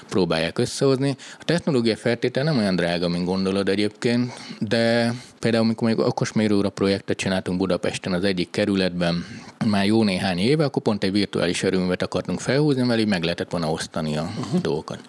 [0.08, 1.16] próbálják összehozni.
[1.40, 6.68] A technológia feltétel nem olyan drága, mint gondolod egyébként, de például amikor még okos mérőra
[6.68, 9.24] projektet csináltunk Budapesten az egyik kerületben,
[9.68, 13.50] már jó néhány éve, akkor pont egy virtuális erőművet akartunk felhúzni, mert így meg lehetett
[13.50, 14.60] volna osztani a uh-huh.
[14.60, 15.00] dolgokat.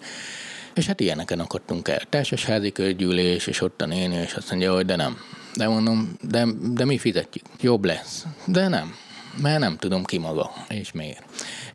[0.74, 2.00] És hát ilyeneken akadtunk el.
[2.08, 5.16] Társasházi közgyűlés, és ott a néni, és azt mondja, hogy de nem.
[5.54, 7.44] De mondom, de, de mi fizetjük.
[7.60, 8.24] Jobb lesz.
[8.44, 8.94] De nem.
[9.42, 11.22] Mert nem tudom ki maga, és miért.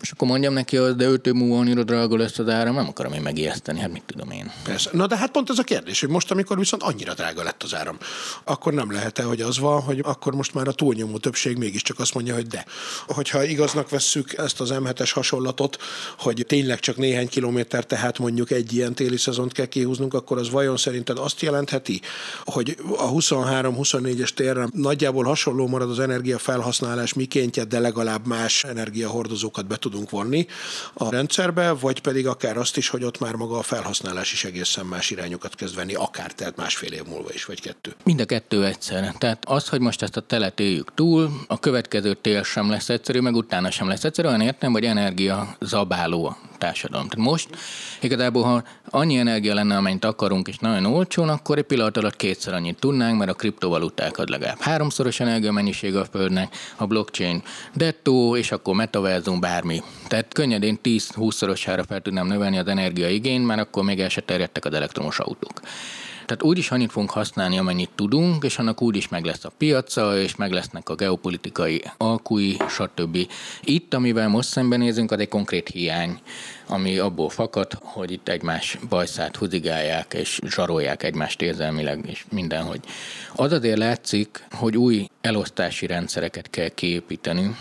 [0.01, 2.87] És akkor mondjam neki, hogy de öt év múlva annyira drága lesz az ára, nem
[2.87, 4.51] akarom én megijeszteni, hát mit tudom én.
[4.63, 4.89] Persze.
[4.93, 7.75] Na de hát pont ez a kérdés, hogy most, amikor viszont annyira drága lett az
[7.75, 7.97] áram,
[8.43, 12.13] akkor nem lehet-e, hogy az van, hogy akkor most már a túlnyomó többség mégiscsak azt
[12.13, 12.65] mondja, hogy de.
[13.07, 15.77] Hogyha igaznak vesszük ezt az M7-es hasonlatot,
[16.17, 20.49] hogy tényleg csak néhány kilométer, tehát mondjuk egy ilyen téli szezont kell kihúznunk, akkor az
[20.49, 22.01] vajon szerinted azt jelentheti,
[22.43, 27.13] hogy a 23-24-es térre nagyjából hasonló marad az energiafelhasználás
[27.55, 30.47] mikéntje, de legalább más energiahordozókat be tud tudunk vonni
[30.93, 34.85] a rendszerbe, vagy pedig akár azt is, hogy ott már maga a felhasználás is egészen
[34.85, 37.95] más irányokat kezd venni, akár tehát másfél év múlva is, vagy kettő.
[38.03, 39.13] Mind a kettő egyszerre.
[39.17, 43.19] Tehát az, hogy most ezt a telet éljük túl, a következő tél sem lesz egyszerű,
[43.19, 47.07] meg utána sem lesz egyszerű, olyan értem, hogy energia zabáló társadalom.
[47.07, 47.49] Tehát most
[48.01, 52.53] igazából, ha annyi energia lenne, amennyit akarunk, és nagyon olcsón, akkor egy pillanat alatt kétszer
[52.53, 58.51] annyit tudnánk, mert a kriptovaluták ad legalább háromszoros mennyiség a földnek, a blockchain dettó, és
[58.51, 59.81] akkor metaverzum, bármi.
[60.07, 64.73] Tehát könnyedén 10-20-szorosára fel tudnám növelni az energiaigényt, mert akkor még el se terjedtek az
[64.73, 65.61] elektromos autók.
[66.25, 69.51] Tehát úgy is annyit fogunk használni, amennyit tudunk, és annak úgy is meg lesz a
[69.57, 73.17] piaca, és meg lesznek a geopolitikai alkui, stb.
[73.63, 76.19] Itt, amivel most szembenézünk, az egy konkrét hiány,
[76.67, 82.79] ami abból fakad, hogy itt egymás bajszát huzigálják, és zsarolják egymást érzelmileg, és mindenhogy.
[83.35, 87.55] Az azért látszik, hogy új elosztási rendszereket kell kiépíteni,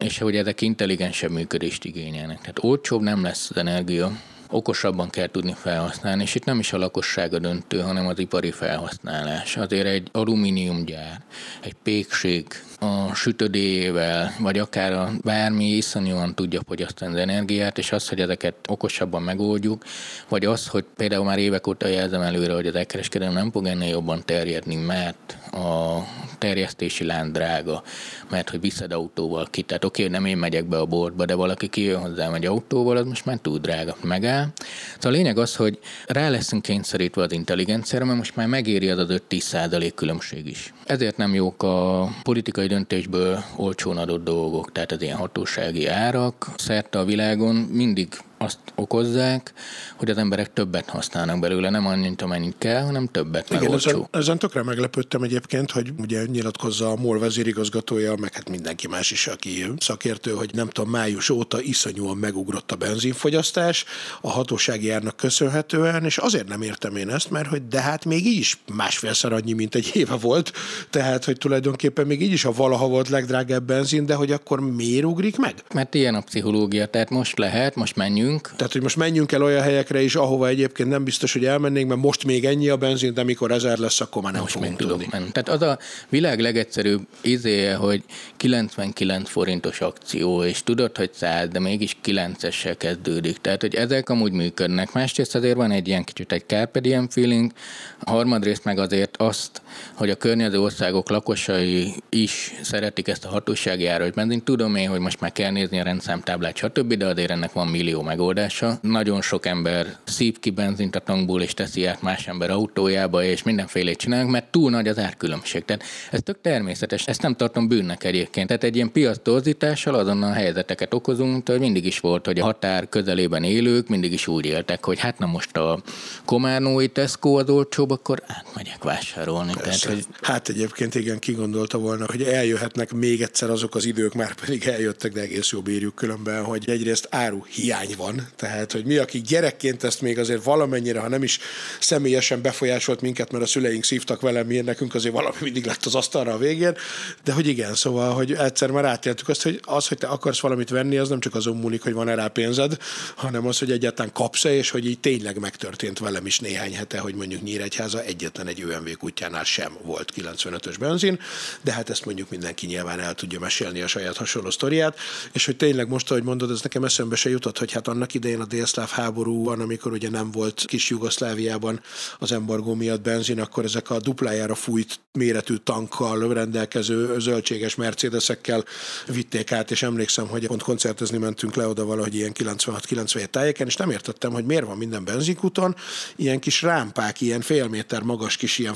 [0.00, 2.38] és hogy ezek intelligensebb működést igényelnek.
[2.38, 4.12] Tehát olcsóbb nem lesz az energia,
[4.50, 9.56] okosabban kell tudni felhasználni, és itt nem is a lakossága döntő, hanem az ipari felhasználás.
[9.56, 11.22] Azért egy alumíniumgyár,
[11.60, 12.46] egy pékség
[12.80, 18.54] a sütödéjével, vagy akár a bármi iszonyúan tudja fogyasztani az energiát, és az, hogy ezeket
[18.68, 19.84] okosabban megoldjuk,
[20.28, 23.88] vagy az, hogy például már évek óta jelzem előre, hogy az elkereskedelem nem fog ennél
[23.88, 25.98] jobban terjedni, mert a
[26.40, 27.82] terjesztési láng drága,
[28.30, 29.62] mert hogy viszed autóval ki.
[29.62, 32.96] Tehát oké, okay, nem én megyek be a boltba, de valaki kijön hozzám egy autóval,
[32.96, 33.96] az most már túl drága.
[34.02, 34.46] Megáll.
[34.94, 38.98] Szóval a lényeg az, hogy rá leszünk kényszerítve az intelligenciára, mert most már megéri az
[38.98, 40.72] az 5-10 százalék különbség is.
[40.86, 46.98] Ezért nem jók a politikai döntésből olcsón adott dolgok, tehát az ilyen hatósági árak szerte
[46.98, 48.08] a világon mindig
[48.42, 49.52] azt okozzák,
[49.96, 54.38] hogy az emberek többet használnak belőle, nem annyit, amennyit kell, hanem többet Igen, ezen, ezen
[54.38, 59.66] tökre meglepődtem egyébként, hogy ugye nyilatkozza a MOL vezérigazgatója, meg hát mindenki más is, aki
[59.78, 63.84] szakértő, hogy nem tudom, május óta iszonyúan megugrott a benzinfogyasztás
[64.20, 68.26] a hatósági árnak köszönhetően, és azért nem értem én ezt, mert hogy de hát még
[68.26, 70.52] így is másfélszer annyi, mint egy éve volt,
[70.90, 75.04] tehát hogy tulajdonképpen még így is a valaha volt legdrágább benzin, de hogy akkor miért
[75.04, 75.54] ugrik meg?
[75.74, 78.56] Mert ilyen a pszichológia, tehát most lehet, most menjünk menjünk.
[78.56, 82.00] Tehát, hogy most menjünk el olyan helyekre is, ahova egyébként nem biztos, hogy elmennénk, mert
[82.00, 85.06] most még ennyi a benzin, de mikor ezer lesz, akkor már nem most fogunk tudni.
[85.10, 85.30] Menni.
[85.32, 88.02] Tehát az a világ legegyszerűbb izéje, hogy
[88.36, 93.36] 99 forintos akció, és tudod, hogy 100, de mégis 9-essel kezdődik.
[93.36, 94.92] Tehát, hogy ezek amúgy működnek.
[94.92, 97.52] Másrészt azért van egy ilyen kicsit egy carpe diem feeling,
[98.00, 99.62] a harmadrészt meg azért azt,
[99.94, 105.00] hogy a környező országok lakosai is szeretik ezt a hatósági ára, hogy tudom én, hogy
[105.00, 108.78] most már kell nézni a rendszámtáblát, stb., de azért ennek van millió meg megoldása.
[108.82, 113.42] Nagyon sok ember szív ki benzint a tankból, és teszi át más ember autójába, és
[113.42, 115.64] mindenfélét csinálnak, mert túl nagy az árkülönbség.
[115.64, 118.46] Tehát ez tök természetes, ezt nem tartom bűnnek egyébként.
[118.46, 122.88] Tehát egy ilyen piac torzítással azonnal helyzeteket okozunk, hogy mindig is volt, hogy a határ
[122.88, 125.80] közelében élők mindig is úgy éltek, hogy hát na most a
[126.24, 129.52] Komárnói Tesco az olcsóbb, akkor átmegyek vásárolni.
[129.78, 130.06] Tehát, hogy...
[130.20, 135.12] Hát egyébként igen, kigondolta volna, hogy eljöhetnek még egyszer azok az idők, már pedig eljöttek,
[135.12, 138.28] de egész jó bírjuk különben, hogy egyrészt áru hiány van.
[138.36, 141.38] Tehát, hogy mi, akik gyerekként ezt még azért valamennyire, ha nem is
[141.80, 145.94] személyesen befolyásolt minket, mert a szüleink szívtak velem, miért nekünk azért valami mindig lett az
[145.94, 146.76] asztalra a végén,
[147.24, 150.68] de hogy igen, szóval, hogy egyszer már átéltük azt, hogy az, hogy te akarsz valamit
[150.70, 152.76] venni, az nem csak azon múlik, hogy van-e rá pénzed,
[153.16, 157.14] hanem az, hogy egyáltalán kapsz-e, és hogy így tényleg megtörtént velem is néhány hete, hogy
[157.14, 161.20] mondjuk Nyíregyháza egyetlen egy ÖMV kutyánál sem volt 95-ös benzin,
[161.62, 164.98] de hát ezt mondjuk mindenki nyilván el tudja mesélni a saját hasonló sztoriát,
[165.32, 168.40] és hogy tényleg most, ahogy mondod, ez nekem eszembe se jutott, hogy hát annak idején
[168.40, 171.80] a délszláv háborúban, amikor ugye nem volt kis Jugoszláviában
[172.18, 178.64] az embargó miatt benzin, akkor ezek a duplájára fújt méretű tankkal rendelkező zöldséges mercedesekkel
[179.06, 183.76] vitték át, és emlékszem, hogy pont koncertezni mentünk le oda valahogy ilyen 96-97 tájéken, és
[183.76, 185.76] nem értettem, hogy miért van minden benzinkuton
[186.16, 188.74] ilyen kis rámpák, ilyen fél méter magas kis ilyen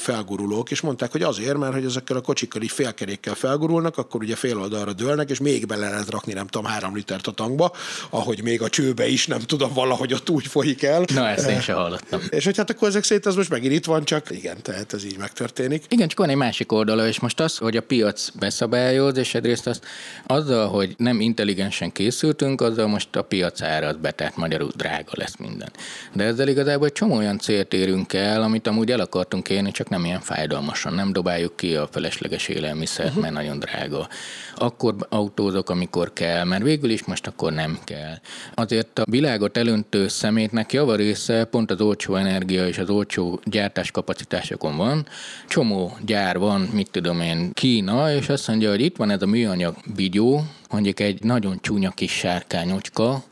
[0.64, 4.36] felgurulók, és mondták, hogy azért, mert hogy ezekkel a kocsikkal így félkerékkel felgurulnak, akkor ugye
[4.36, 7.72] fél oldalra dőlnek, és még bele lehet rakni, nem tudom, három litert a tankba,
[8.10, 11.04] ahogy még a csőbe is nem tudom, valahogy ott úgy folyik el.
[11.14, 12.20] Na, ezt én sem hallottam.
[12.30, 15.04] És hogy hát akkor ezek szerint az most megint itt van, csak igen, tehát ez
[15.04, 15.84] így megtörténik.
[15.88, 19.66] Igen, csak van egy másik oldala, és most az, hogy a piac beszabályoz, és egyrészt
[19.66, 19.84] azt
[20.26, 25.36] azzal, hogy nem intelligensen készültünk, azzal most a piac árad be, tehát magyarul drága lesz
[25.36, 25.70] minden.
[26.12, 29.88] De ezzel igazából egy csomó olyan célt érünk el, amit amúgy el akartunk érni, csak
[29.88, 30.20] nem ilyen
[30.54, 30.94] fájdalmasan.
[30.94, 33.22] Nem dobáljuk ki a felesleges élelmiszert, uh-huh.
[33.22, 34.08] mert nagyon drága.
[34.56, 38.14] Akkor autózok, amikor kell, mert végül is most akkor nem kell.
[38.54, 45.06] Azért a világot elöntő szemétnek javarésze pont az olcsó energia és az olcsó gyártáskapacitásokon van.
[45.48, 49.26] Csomó gyár van, mit tudom én, Kína, és azt mondja, hogy itt van ez a
[49.26, 53.22] műanyag bigyó, mondjuk egy nagyon csúnya kis sárkányocska,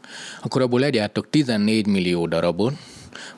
[0.42, 2.72] akkor abból legyártok 14 millió darabot,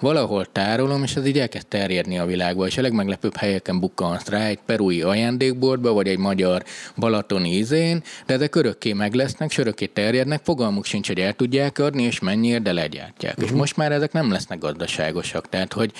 [0.01, 4.47] valahol tárolom, és ez így elkezd terjedni a világba, és a legmeglepőbb helyeken bukkansz rá,
[4.47, 6.64] egy perui ajándékboltba, vagy egy magyar
[6.97, 11.79] balatoni izén, de ezek örökké meg lesznek, és örökké terjednek, fogalmuk sincs, hogy el tudják
[11.79, 13.33] adni, és mennyiért, de legyártják.
[13.33, 13.44] Uh-huh.
[13.44, 13.59] És mhm.
[13.59, 15.92] most már ezek nem lesznek gazdaságosak, tehát hogy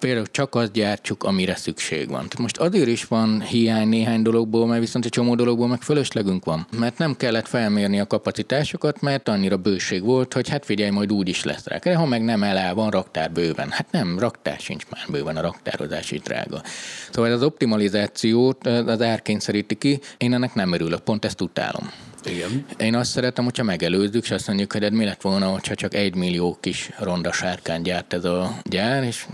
[0.00, 2.28] például csak azt gyártjuk, amire szükség van.
[2.38, 6.66] Most azért is van hiány néhány dologból, mert viszont egy csomó dologból meg fölöslegünk van.
[6.78, 11.28] Mert nem kellett felmérni a kapacitásokat, mert annyira bőség volt, hogy hát figyelj, majd úgy
[11.28, 11.94] is lesz rá.
[11.94, 13.70] Ha meg nem elá van raktár bőven.
[13.70, 16.62] Hát nem, raktár sincs már bőven, a raktározás is drága.
[17.10, 21.90] Szóval az optimalizációt az árkényszeríti ki, én ennek nem örülök, pont ezt utálom.
[22.26, 22.66] Igen.
[22.78, 26.14] Én azt szeretem, hogyha megelőzzük, és azt mondjuk, hogy mi lett volna, hogyha csak egy
[26.14, 29.26] millió kis ronda sárkány gyárt ez a gyár, és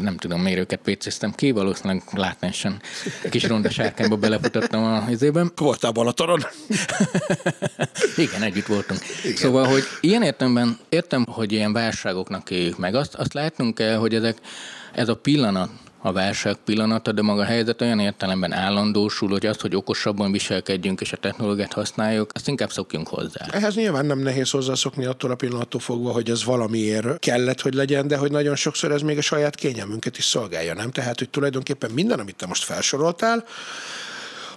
[0.00, 2.80] nem tudom, mérőket pécéztem ki, valószínűleg látnásan
[3.30, 5.52] kis ronda sárkányba belefutottam a izében.
[5.56, 6.40] Voltál Balatoron?
[8.16, 9.00] Igen, együtt voltunk.
[9.24, 9.36] Igen.
[9.36, 12.94] Szóval, hogy ilyen értemben értem, hogy ilyen válságoknak éljük meg.
[12.94, 14.36] Azt, azt látnunk kell, hogy ezek,
[14.92, 15.70] ez a pillanat,
[16.06, 21.00] a válság pillanata, de maga a helyzet olyan értelemben állandósul, hogy az, hogy okosabban viselkedjünk
[21.00, 23.46] és a technológiát használjuk, azt inkább szokjunk hozzá.
[23.50, 28.06] Ehhez nyilván nem nehéz hozzászokni attól a pillanattól fogva, hogy ez valamiért kellett, hogy legyen,
[28.06, 30.90] de hogy nagyon sokszor ez még a saját kényelmünket is szolgálja, nem?
[30.90, 33.44] Tehát, hogy tulajdonképpen minden, amit te most felsoroltál,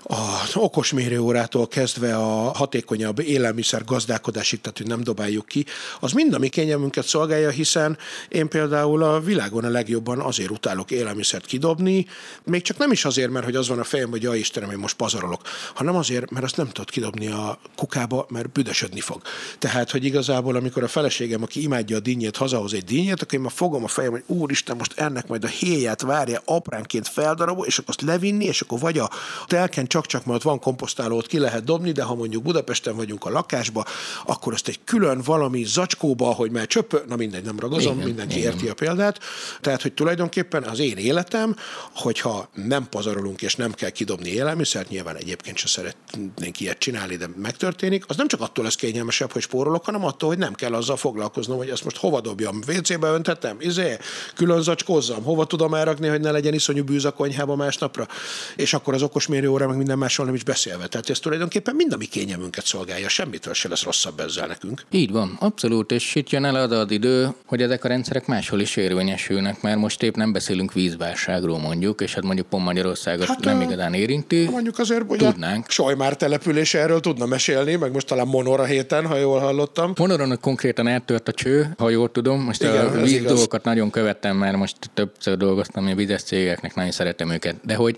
[0.10, 5.66] az okos mérőórától kezdve a hatékonyabb élelmiszer gazdálkodásig, tehát hogy nem dobáljuk ki,
[6.00, 7.98] az mind a mi kényelmünket szolgálja, hiszen
[8.30, 12.06] én például a világon a legjobban azért utálok élelmiszert kidobni,
[12.44, 14.78] még csak nem is azért, mert hogy az van a fejem, hogy ja Istenem, én
[14.78, 15.42] most pazarolok,
[15.74, 19.22] hanem azért, mert azt nem tudod kidobni a kukába, mert büdösödni fog.
[19.60, 23.40] Tehát, hogy igazából, amikor a feleségem, aki imádja a dinnyét, hazahoz egy dinnyét, akkor én
[23.40, 27.78] már fogom a fejem, hogy úristen, most ennek majd a héját várja apránként feldarabol, és
[27.78, 29.10] akkor azt levinni, és akkor vagy a
[29.46, 33.30] telken csak-csak mert van komposztáló, ott ki lehet dobni, de ha mondjuk Budapesten vagyunk a
[33.30, 33.86] lakásba,
[34.26, 38.38] akkor azt egy külön valami zacskóba, hogy már csöpö, na mindegy, nem ragozom, igen, mindenki
[38.38, 38.52] igen.
[38.52, 39.20] érti a példát.
[39.62, 41.56] Tehát, hogy tulajdonképpen az én életem,
[41.94, 47.28] hogyha nem pazarolunk és nem kell kidobni élelmiszert, nyilván egyébként se szeretnénk ilyet csinálni, de
[47.42, 50.98] megtörténik, az nem csak attól lesz kényelmesebb, hogy spórolok, hanem attól, hogy nem kell azzal
[50.98, 53.98] foglalkoznom, hogy ezt most hova dobjam, WC-be öntetem, izé,
[54.36, 58.08] külön zacskózzam, hova tudom elrakni, hogy ne legyen iszonyú bűz a konyhába másnapra.
[58.56, 60.88] És akkor az okos mérőóra meg minden másról nem is beszélve.
[60.88, 64.86] Tehát ez tulajdonképpen mind a mi kényelmünket szolgálja, semmitől se lesz rosszabb ezzel nekünk.
[64.92, 68.60] Így van, abszolút, és itt jön el az az idő, hogy ezek a rendszerek máshol
[68.60, 73.40] is érvényesülnek, mert most épp nem beszélünk vízválságról mondjuk, és hát mondjuk pont Magyarországot hát,
[73.40, 74.48] nem igazán érinti.
[74.50, 75.70] Mondjuk azért, hogy tudnánk.
[75.70, 79.94] Sajmár település erről tudna mesélni, meg most talán Monora héten, ha jól hallottam.
[79.98, 82.42] Monoron konkrétan eltört a cső, ha jól tudom.
[82.42, 86.92] Most Igen, a víz dolgokat nagyon követtem, mert most többször dolgoztam a vizes cégeknek, nagyon
[86.92, 87.56] szeretem őket.
[87.64, 87.98] De hogy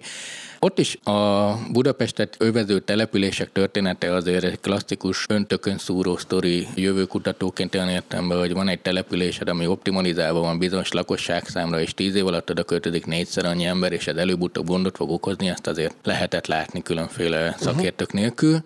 [0.59, 7.89] ott is a Budapestet övező települések története azért egy klasszikus öntökön szúró sztori jövőkutatóként olyan
[7.89, 12.49] értelemben, hogy van egy településed, ami optimalizálva van bizonyos lakosság számra, és tíz év alatt
[12.49, 16.81] oda költözik négyszer annyi ember, és ez előbb-utóbb gondot fog okozni, ezt azért lehetett látni
[16.81, 18.63] különféle szakértők nélkül.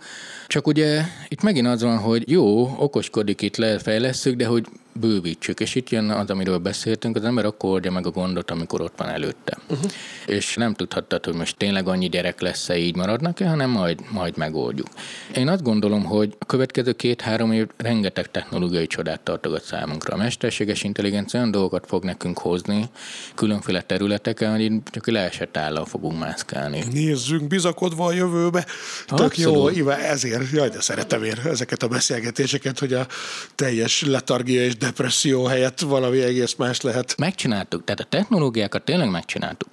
[0.48, 5.76] Csak ugye itt megint az van, hogy jó, okoskodik itt, lefejlesszük, de hogy bővítsük, és
[5.76, 9.10] itt jön az, amiről beszéltünk, az ember akkor oldja meg a gondot, amikor ott van
[9.10, 9.58] előtte.
[9.70, 9.92] Uh-huh.
[10.26, 14.88] És nem tudhattad, hogy most tényleg annyi gyerek lesz-e, így maradnak-e, hanem majd, majd megoldjuk.
[15.36, 20.14] Én azt gondolom, hogy a következő két-három év rengeteg technológiai csodát tartogat számunkra.
[20.14, 22.90] A mesterséges intelligencia olyan dolgokat fog nekünk hozni
[23.36, 26.84] különféle területeken, hogy csak leesett állal fogunk mászkálni.
[26.92, 28.66] Nézzünk bizakodva a jövőbe.
[29.08, 33.08] Tök jó, Iva, ezért, jaj, de szeretem én ezeket a beszélgetéseket, hogy a
[33.56, 37.16] teljes letargia és depresszió helyett valami egész más lehet.
[37.18, 39.70] Megcsináltuk, tehát a technológiákat tényleg megcsináltuk.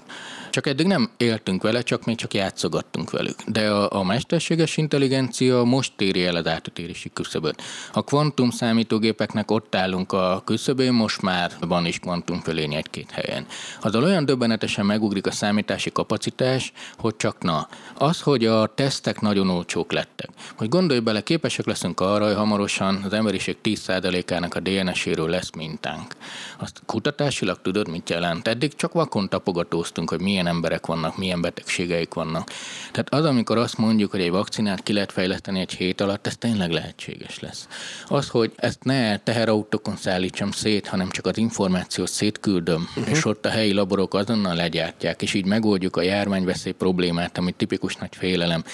[0.51, 3.43] Csak eddig nem éltünk vele, csak még csak játszogattunk velük.
[3.47, 7.63] De a, a mesterséges intelligencia most éri el az átutérési küszöböt.
[7.93, 12.01] A kvantum számítógépeknek ott állunk a küszöbén, most már van is
[12.43, 13.47] fölény egy-két helyen.
[13.81, 17.69] Azon olyan döbbenetesen megugrik a számítási kapacitás, hogy csak na.
[17.95, 20.29] Az, hogy a tesztek nagyon olcsók lettek.
[20.57, 26.15] Hogy gondolj bele, képesek leszünk arra, hogy hamarosan az emberiség 10%-ának a DNS-éről lesz mintánk.
[26.59, 28.49] Azt kutatásilag tudod, mit jelent?
[28.49, 32.51] Eddig csak vakon tapogatóztunk, hogy milyen milyen emberek vannak, milyen betegségeik vannak.
[32.91, 36.37] Tehát az, amikor azt mondjuk, hogy egy vakcinát ki lehet fejleszteni egy hét alatt, ez
[36.37, 37.69] tényleg lehetséges lesz.
[38.07, 43.11] Az, hogy ezt ne teherautókon szállítsam szét, hanem csak az információt szétküldöm, uh-huh.
[43.11, 47.97] és ott a helyi laborok azonnal legyártják, és így megoldjuk a járványveszély problémát, ami tipikus
[47.97, 48.65] nagy félelem,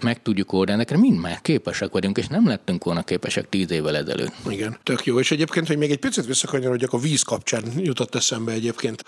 [0.00, 3.96] meg tudjuk oldani, nekre mind már képesek vagyunk, és nem lettünk volna képesek tíz évvel
[3.96, 4.32] ezelőtt.
[4.48, 5.18] Igen, tök jó.
[5.18, 9.04] És egyébként, hogy még egy picit visszakanyarodjak, a víz kapcsán jutott eszembe egyébként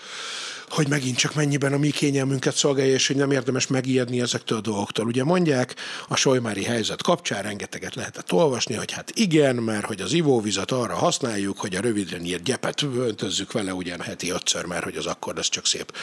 [0.73, 4.61] hogy megint csak mennyiben a mi kényelmünket szolgálja, és hogy nem érdemes megijedni ezektől a
[4.61, 5.05] dolgoktól.
[5.05, 5.75] Ugye mondják,
[6.07, 10.95] a solymári helyzet kapcsán rengeteget lehetett olvasni, hogy hát igen, mert hogy az ivóvizet arra
[10.95, 15.35] használjuk, hogy a rövidre nyírt gyepet öntözzük vele ugyan heti ötször, mert hogy az akkor
[15.35, 15.93] lesz csak szép.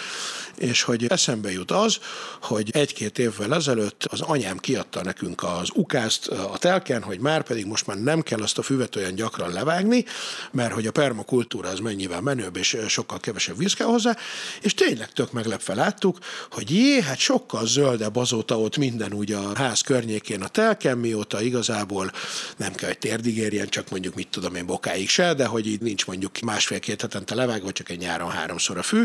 [0.56, 1.98] És hogy eszembe jut az,
[2.40, 7.66] hogy egy-két évvel ezelőtt az anyám kiadta nekünk az ukázt a telken, hogy már pedig
[7.66, 10.04] most már nem kell azt a füvet olyan gyakran levágni,
[10.52, 14.16] mert hogy a permakultúra az mennyivel menőbb, és sokkal kevesebb víz kell hozzá,
[14.62, 16.18] És tényleg tök meglepve láttuk,
[16.50, 21.42] hogy jé, hát sokkal zöldebb azóta ott minden úgy a ház környékén a telkem, mióta
[21.42, 22.12] igazából
[22.56, 25.80] nem kell, hogy térdig érjen, csak mondjuk mit tudom én bokáig se, de hogy így
[25.80, 29.02] nincs mondjuk másfél-két hetente levág, vagy csak egy nyáron háromszor a fű.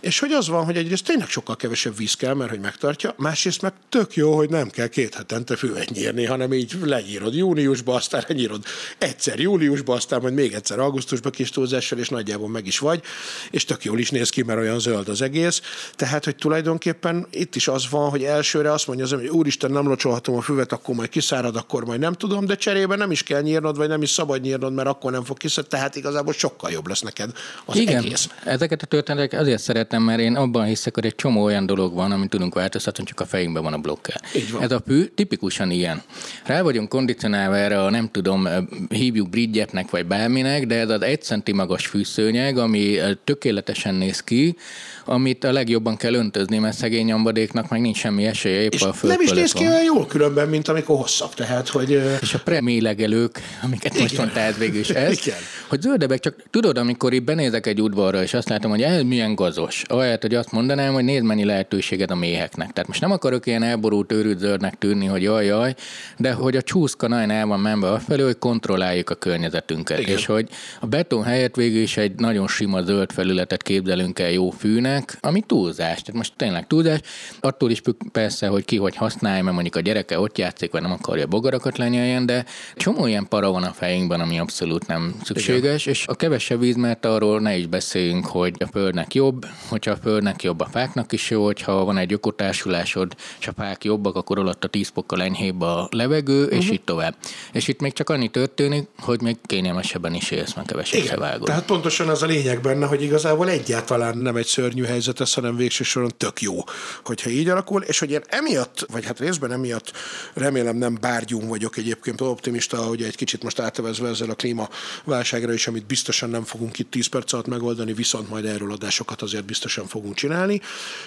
[0.00, 3.62] És hogy az van, hogy egyrészt tényleg sokkal kevesebb víz kell, mert hogy megtartja, másrészt
[3.62, 8.24] meg tök jó, hogy nem kell két hetente füvet nyírni, hanem így lenyírod júniusba, aztán
[8.28, 8.64] lenyírod
[8.98, 13.02] egyszer júliusba, aztán majd még egyszer augusztusba kis túlzással, és nagyjából meg is vagy,
[13.50, 15.60] és tök jól is néz ki, mert olyan zöld az egész.
[15.94, 19.86] Tehát, hogy tulajdonképpen itt is az van, hogy elsőre azt mondja az hogy úristen, nem
[19.86, 23.40] locsolhatom a füvet, akkor majd kiszárad, akkor majd nem tudom, de cserébe nem is kell
[23.40, 26.86] nyírnod, vagy nem is szabad nyírnod, mert akkor nem fog kiszárad, tehát igazából sokkal jobb
[26.86, 27.30] lesz neked
[27.64, 28.28] az Igen, egész.
[28.44, 32.12] ezeket a történeteket azért szeretem, mert én abban hiszek, hogy egy csomó olyan dolog van,
[32.12, 34.20] amit tudunk változtatni, csak a fejünkben van a blokkel.
[34.34, 34.62] Így van.
[34.62, 36.02] Ez a fű tipikusan ilyen.
[36.44, 38.48] Rá vagyunk kondicionálva erre a nem tudom,
[38.88, 44.56] hívjuk bridgetnek vagy bárminek, de ez az egy centi magas fűszőnyeg, ami tökéletesen néz ki,
[45.04, 48.94] amit a legjobban kell öntözni, mert szegény nyomvadéknak meg nincs semmi esélye, épp És a
[49.02, 51.34] nem is néz ki olyan jól különben, mint amikor hosszabb.
[51.34, 54.24] Tehát, hogy És a premélegelők, amiket most Igen.
[54.24, 55.38] mondtál végül is ez, Igen.
[55.68, 59.34] hogy zöldebbek, csak tudod, amikor itt benézek egy udvarra, és azt látom, hogy ez milyen
[59.34, 62.72] gazos, ahelyett, hogy azt mondanám, hogy nézd mennyi lehetőséged a méheknek.
[62.72, 65.74] Tehát most nem akarok ilyen elborult őrült zöldnek tűnni, hogy jaj, jaj,
[66.16, 69.98] de hogy a csúszka nagyon el van menve afelől, hogy kontrolláljuk a környezetünket.
[69.98, 70.16] Igen.
[70.16, 70.48] És hogy
[70.80, 75.40] a beton helyett végül is egy nagyon sima zöld felületet képzelünk el jó fűnek, ami
[75.40, 75.78] túlzás.
[76.00, 77.00] Tehát most tényleg túlzás.
[77.40, 77.82] Attól is
[78.12, 81.78] persze, hogy ki hogy használja, mert mondjuk a gyereke ott játszik, vagy nem akarja bogarakat
[81.78, 82.44] lenyeljen, de
[82.76, 87.04] csomó ilyen para van a fejünkben, ami abszolút nem szükséges, és a kevesebb víz, mert
[87.04, 91.30] arról ne is beszéljünk, hogy a földnek jobb, hogyha a földnek jobb, a fáknak is
[91.30, 95.60] jó, hogyha van egy ökotársulásod, és a fák jobbak, akkor alatt a 10 fokkal enyhébb
[95.60, 96.72] a levegő, és Mhm.
[96.72, 97.14] így tovább.
[97.52, 101.46] És itt még csak annyi történik, hogy még kényelmesebben is élsz, mert kevesebb se vágod.
[101.46, 105.56] Tehát pontosan az a lényeg benne, hogy igazából egyáltalán nem egy szörnyű helyzet ez, hanem
[105.56, 106.64] végső soron tök jó,
[107.04, 109.92] hogyha így alakul, és hogy én emiatt, vagy hát részben emiatt
[110.34, 115.66] remélem nem bárgyún vagyok egyébként optimista, hogy egy kicsit most átevezve ezzel a klímaválságra is,
[115.66, 119.86] amit biztosan nem fogunk itt 10 perc alatt megoldani, viszont majd erről adásokat azért biztosan
[119.86, 120.60] fogunk csinálni.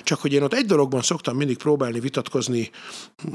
[0.04, 2.72] Csak hogy én ott egy dologban szoktam mindig próbálni vitatkozni,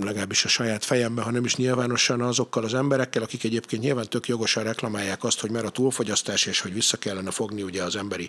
[0.00, 4.28] legalábbis a saját fejemben, ha nem is nyilvánosan azokkal az emberekkel, akik egyébként nyilván tök
[4.28, 8.28] jogosan reklamálják azt, hogy mer a túlfogyasztás, és hogy vissza kellene fogni ugye az emberi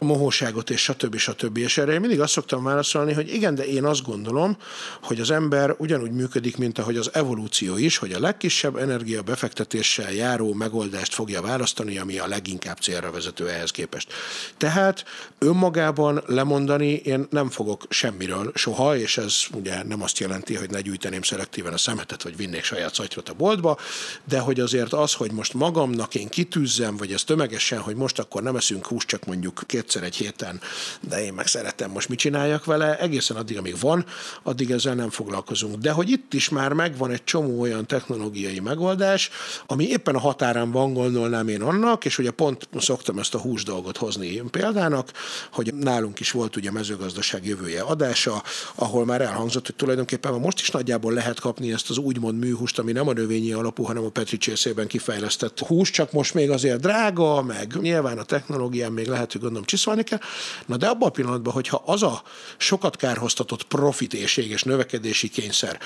[0.00, 1.16] mohóságot, és stb.
[1.16, 1.56] stb.
[1.56, 4.56] És erre én mindig azt szoktam válaszolni, hogy igen, de én azt gondolom,
[5.02, 10.12] hogy az ember ugyanúgy működik, mint ahogy az evolúció is, hogy a legkisebb energia befektetéssel
[10.12, 14.12] járó megoldást fogja választani, ami a leginkább célra vezető ehhez képest.
[14.56, 15.04] Tehát
[15.38, 20.80] önmagában lemondani én nem fogok semmiről soha, és ez ugye nem azt jelenti, hogy ne
[20.80, 23.78] gyűjteném szelektíven a szemetet, vagy vinnék saját szatyrot a boltba,
[24.24, 28.42] de hogy azért az, hogy most magamnak én kitűzzem, vagy ez tömegesen, hogy most akkor
[28.42, 30.60] nem eszünk húst, csak mondjuk kétszer egy héten,
[31.00, 34.04] de én meg szeretem, most mit csináljak vele, egészen addig, amíg van,
[34.42, 35.76] addig ezzel nem foglalkozunk.
[35.76, 39.30] De hogy itt is már megvan egy csomó olyan technológiai megoldás,
[39.66, 43.62] ami éppen a határán van, gondolnám én annak, és ugye pont szoktam ezt a hús
[43.62, 45.10] dolgot hozni példának,
[45.52, 48.42] hogy nálunk is volt ugye mezőgazdaság jövője adása,
[48.74, 52.78] ahol már elhangzott, hogy tulajdonképpen már most is nagyjából lehet kapni ezt az úgymond műhúst,
[52.78, 56.80] ami nem a növényi alapú, hanem a Petri csészében kifejlesztett hús, csak most még azért
[56.80, 60.18] drága, meg nyilván a technológián még lehet, hogy gondolom csiszolni kell.
[60.66, 62.22] Na de abban a pillanatban, hogyha az a
[62.56, 65.78] sokat kárhoztatott profitérség és növekedési kényszer,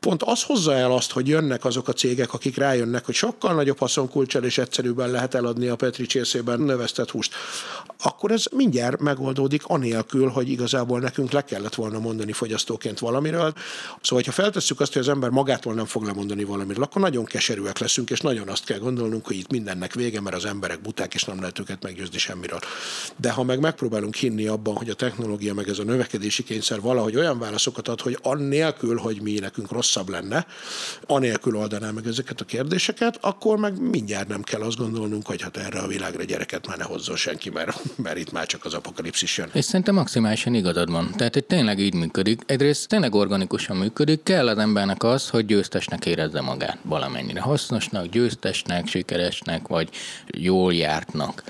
[0.00, 3.78] pont az hozza el azt, hogy jönnek azok a cégek, akik rájönnek, hogy sokkal nagyobb
[3.78, 7.34] haszonkulcsal és egyszerűbben lehet eladni a Petri csészében növesztett húst,
[8.02, 13.52] akkor ez mindjárt megoldódik anélkül, hogy igazából nekünk le kellett volna mondani fogyasztóként valamiről.
[14.00, 17.78] Szóval, ha feltesszük azt, hogy az ember magától nem fog lemondani valamiről, akkor nagyon keserűek
[17.78, 21.24] leszünk, és nagyon azt kell gondolnunk, hogy itt mindennek vége, mert az emberek buták, és
[21.24, 22.58] nem lehet őket meggyőzni semmiről.
[23.16, 27.16] De ha meg megpróbálunk hinni abban, hogy a technológia meg ez a növekedési kényszer valahogy
[27.16, 30.46] olyan válaszokat ad, hogy annélkül, hogy mi nekünk rosszabb lenne,
[31.06, 35.56] anélkül oldaná meg ezeket a kérdéseket, akkor meg mindjárt nem kell azt gondolnunk, hogy hát
[35.56, 39.38] erre a világra gyereket már ne hozzon senki, mert, mert itt már csak az apokalipszis
[39.38, 39.50] jön.
[39.52, 41.12] És szerintem maximálisan igazad van.
[41.16, 42.42] Tehát itt tényleg így működik.
[42.46, 47.40] Egyrészt tényleg organikusan működik, kell az embernek az, hogy győztesnek érezze magát valamennyire.
[47.40, 49.88] Hasznosnak, győztesnek, sikeresnek, vagy
[50.26, 51.42] jól jártnak.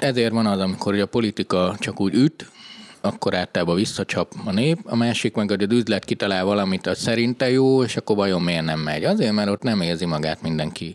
[0.00, 2.50] Ezért van az, amikor a politika csak úgy üt,
[3.00, 7.50] akkor általában visszacsap a nép, a másik meg hogy az üzlet kitalál valamit, az szerinte
[7.50, 9.04] jó, és akkor vajon miért nem megy?
[9.04, 10.94] Azért, mert ott nem érzi magát mindenki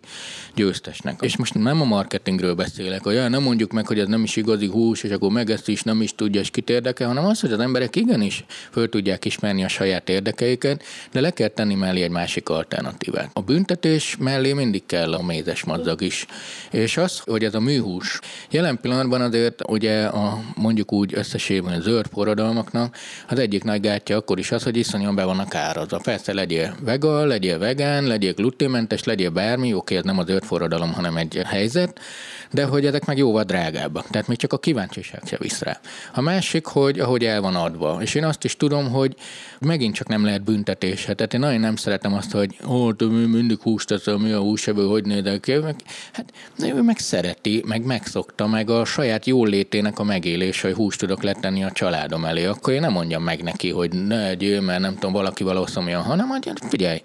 [0.56, 1.20] győztesnek.
[1.22, 4.36] És most nem a marketingről beszélek, hogy "Ja, nem mondjuk meg, hogy ez nem is
[4.36, 7.40] igazi hús, és akkor meg ezt is nem is tudja, és kit érdekel, hanem az,
[7.40, 12.02] hogy az emberek igenis föl tudják ismerni a saját érdekeiket, de le kell tenni mellé
[12.02, 13.30] egy másik alternatívát.
[13.34, 16.26] A büntetés mellé mindig kell a mézes madzag is.
[16.72, 18.20] És az, hogy ez a műhús.
[18.50, 22.96] Jelen pillanatban azért ugye a, mondjuk úgy összességében a zöld forradalmaknak,
[23.28, 26.00] az egyik nagy gátja akkor is az, hogy iszonyúan be vannak árazva.
[26.04, 30.94] Persze legyél vega, legyél vegán, legyél gluténmentes, legyél bármi, oké, ez nem a zöld forradalom,
[30.94, 32.00] hanem egy helyzet,
[32.52, 34.10] de hogy ezek meg jóval drágábbak.
[34.10, 35.80] Tehát még csak a kíváncsiság se visz rá.
[36.14, 37.98] A másik, hogy ahogy el van adva.
[38.02, 39.16] És én azt is tudom, hogy
[39.60, 41.14] megint csak nem lehet büntetése.
[41.14, 45.06] Tehát én nagyon nem szeretem azt, hogy ó, mindig húst teszem, mi a húsevő, hogy
[45.06, 45.52] nézel ki.
[46.12, 51.24] Hát ő meg szereti, meg megszokta, meg a saját jólétének a megélés, hogy húst tudok
[51.24, 52.46] letenni a családom elé.
[52.46, 56.28] Akkor én nem mondjam meg neki, hogy ne egyél, mert nem tudom, valaki valószínűleg hanem
[56.28, 57.02] mondja, figyelj,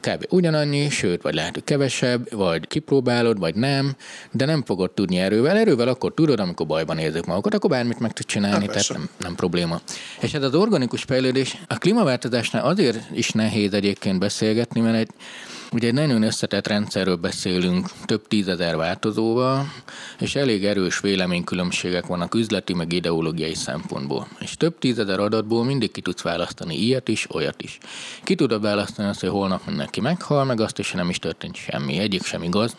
[0.00, 0.26] kb.
[0.28, 3.96] ugyanannyi, sőt, vagy lehet, hogy kevesebb, vagy kipróbálod, vagy nem,
[4.32, 5.56] de nem fogod tudni erővel.
[5.56, 9.34] Erővel akkor tudod, amikor bajban érzik magukat, akkor bármit meg tud csinálni, tehát nem, nem
[9.34, 9.80] probléma.
[10.20, 15.10] És ez az organikus fejlődés a klímaváltozásnál azért is nehéz egyébként beszélgetni, mert egy
[15.72, 19.72] Ugye egy nagyon összetett rendszerről beszélünk, több tízezer változóval,
[20.18, 24.28] és elég erős véleménykülönbségek vannak üzleti meg ideológiai szempontból.
[24.40, 27.78] És több tízezer adatból mindig ki tudsz választani ilyet is, olyat is.
[28.22, 31.56] Ki tudod választani azt, hogy holnap mindenki meghal, meg azt is, hogy nem is történt
[31.56, 31.98] semmi.
[31.98, 32.76] Egyik sem igaz.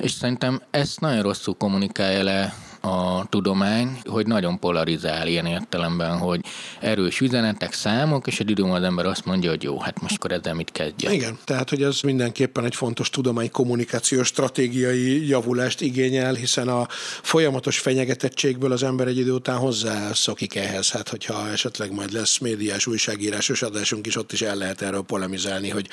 [0.00, 6.40] És szerintem ezt nagyon rosszul kommunikálja le a tudomány, hogy nagyon polarizál ilyen értelemben, hogy
[6.80, 10.32] erős üzenetek, számok, és egy időn az ember azt mondja, hogy jó, hát most akkor
[10.32, 11.12] ezzel mit kezdje.
[11.12, 16.86] Igen, tehát hogy ez mindenképpen egy fontos tudomány kommunikációs stratégiai javulást igényel, hiszen a
[17.22, 20.90] folyamatos fenyegetettségből az ember egy idő után hozzászokik ehhez.
[20.90, 25.68] Hát, hogyha esetleg majd lesz médiás, újságírásos adásunk is, ott is el lehet erről polemizálni,
[25.68, 25.88] hogy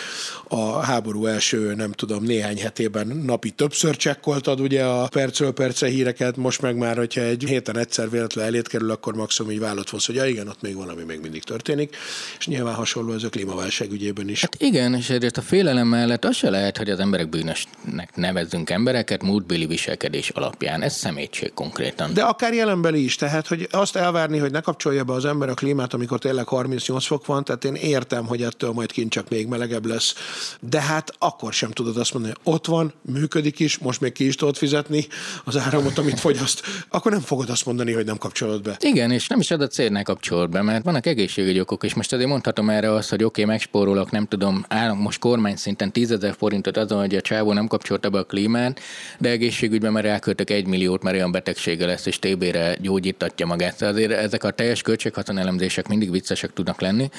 [0.48, 6.38] a háború első, nem tudom, néhány hetében napi többször csekkoltad ugye a percről perce híreket,
[6.38, 10.06] most meg már, hogyha egy héten egyszer véletlen elét kerül, akkor maximum így vállat vonsz,
[10.06, 11.96] hogy ja, igen, ott még valami még mindig történik,
[12.40, 14.42] és nyilván hasonló ez a klímaválság ügyében is.
[14.42, 18.70] Hát igen, és ezért a félelem mellett az se lehet, hogy az emberek bűnösnek nevezzünk
[18.70, 20.82] embereket múltbéli viselkedés alapján.
[20.82, 22.14] Ez szemétség konkrétan.
[22.14, 25.54] De akár jelenbeli is, tehát hogy azt elvárni, hogy ne kapcsolja be az ember a
[25.54, 29.48] klímát, amikor tényleg 38 fok van, tehát én értem, hogy ettől majd kint csak még
[29.48, 30.16] melegebb lesz,
[30.60, 34.26] de hát akkor sem tudod azt mondani, hogy ott van, működik is, most még ki
[34.26, 35.08] is tudod fizetni
[35.44, 38.78] az áramot, amit fogyaszt, akkor nem fogod azt mondani, hogy nem kapcsolod be.
[38.80, 42.14] Igen, és nem is ad a célnál kapcsolod be, mert vannak egészségügyi okok, és most
[42.14, 46.12] azért mondhatom erre azt, hogy oké, okay, megspórolok, nem tudom, állunk most kormány szinten 10
[46.12, 48.80] ezer forintot azon, hogy a csávó nem kapcsolta be a klímát,
[49.20, 53.78] de egészségügyben már elköltök egy milliót, mert olyan betegsége lesz, és TB-re gyógyítatja magát.
[53.78, 57.10] Szóval azért ezek a teljes költséghaszonelemzések mindig viccesek tudnak lenni.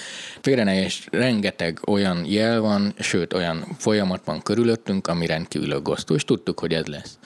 [0.40, 6.24] Félre és rengeteg olyan jel van, sőt olyan folyamat van körülöttünk, ami rendkívül aggasztó, és
[6.24, 7.18] tudtuk, hogy ez lesz.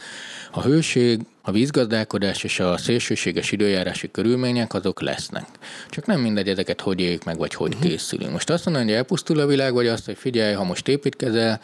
[0.50, 5.46] A hőség, a vízgazdálkodás és a szélsőséges időjárási körülmények azok lesznek.
[5.88, 7.88] Csak nem mindegy ezeket hogy éljük meg, vagy hogy uh-huh.
[7.88, 8.32] készülünk.
[8.32, 11.60] Most azt mondani, hogy elpusztul a világ, vagy azt, hogy figyelj, ha most építkezel,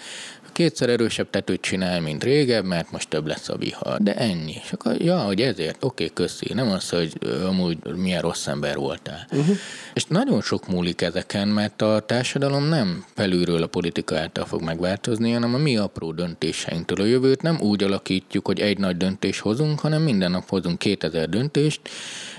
[0.57, 3.99] kétszer erősebb tetőt csinál, mint régebb, mert most több lesz a vihar.
[4.01, 4.55] De ennyi.
[4.65, 6.55] És akkor, ja, hogy ezért, oké, okay, köszi.
[6.55, 7.13] Nem az, hogy
[7.47, 9.27] amúgy milyen rossz ember voltál.
[9.31, 9.57] Uh-huh.
[9.95, 15.33] És nagyon sok múlik ezeken, mert a társadalom nem felülről a politika által fog megváltozni,
[15.33, 17.01] hanem a mi apró döntéseinktől.
[17.01, 21.29] A jövőt nem úgy alakítjuk, hogy egy nagy döntés hozunk, hanem minden nap hozunk 2000
[21.29, 21.81] döntést,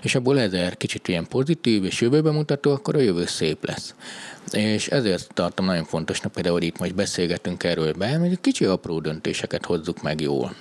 [0.02, 3.96] és abból ezer kicsit ilyen pozitív és jövőbe mutató, akkor a jövő szép lesz.
[4.52, 9.66] És ezért tartom nagyon fontosnak, például, itt most beszélgetünk erről be, hogy kicsi apró döntéseket
[9.66, 10.56] hozzuk meg jól.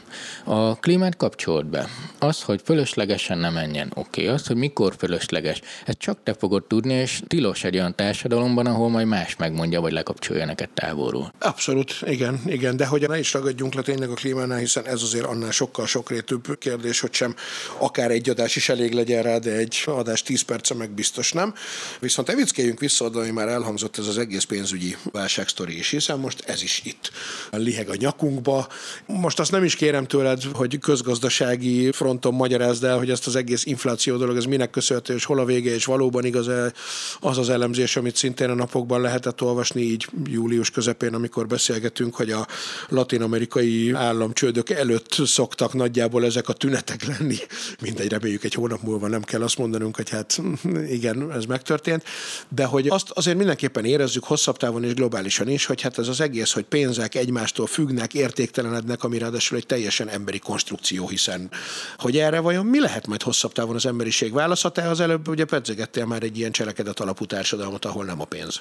[0.44, 1.88] A klímát kapcsolt be.
[2.18, 4.22] Az, hogy fölöslegesen nem menjen, oké.
[4.22, 4.34] Okay.
[4.34, 8.88] Az, hogy mikor fölösleges, ezt csak te fogod tudni, és tilos egy olyan társadalomban, ahol
[8.88, 11.32] majd más megmondja, vagy lekapcsolja neked távolról.
[11.38, 15.24] Abszolút, igen, igen, de hogy ne is ragadjunk le tényleg a klímánál, hiszen ez azért
[15.24, 17.34] annál sokkal sokrétűbb kérdés, hogy sem
[17.78, 21.54] akár egy adás is elég legyen rá, de egy adás 10 perce meg biztos nem.
[22.00, 26.42] Viszont evickéljünk vissza oda, hogy már elhangzott ez az egész pénzügyi válságsztori is, hiszen most
[26.46, 27.10] ez is itt
[27.50, 28.68] liheg a nyakunkba.
[29.06, 33.64] Most azt nem is kérem tőled, hogy közgazdasági fronton magyarázd el, hogy ezt az egész
[33.64, 36.72] infláció dolog, ez minek köszönhető, és hol a vége, és valóban igaz -e
[37.20, 42.30] az az elemzés, amit szintén a napokban lehetett olvasni, így július közepén, amikor beszélgetünk, hogy
[42.30, 42.46] a
[42.88, 47.36] latin-amerikai államcsődök előtt szoktak nagyjából ezek a tünetek lenni.
[47.80, 50.40] Mindegy, reméljük egy hónap múlva nem kell azt mondanunk, hogy hát
[50.88, 52.04] igen, ez megtörtént,
[52.48, 53.36] de hogy azt azért
[53.72, 57.66] mindenképpen érezzük hosszabb távon és globálisan is, hogy hát ez az egész, hogy pénzek egymástól
[57.66, 61.50] függnek, értéktelenednek, ami ráadásul egy teljesen emberi konstrukció, hiszen
[61.98, 64.70] hogy erre vajon mi lehet majd hosszabb távon az emberiség válasza?
[64.70, 68.60] Te az előbb ugye pedzegettél már egy ilyen cselekedet alapú társadalmat, ahol nem a pénz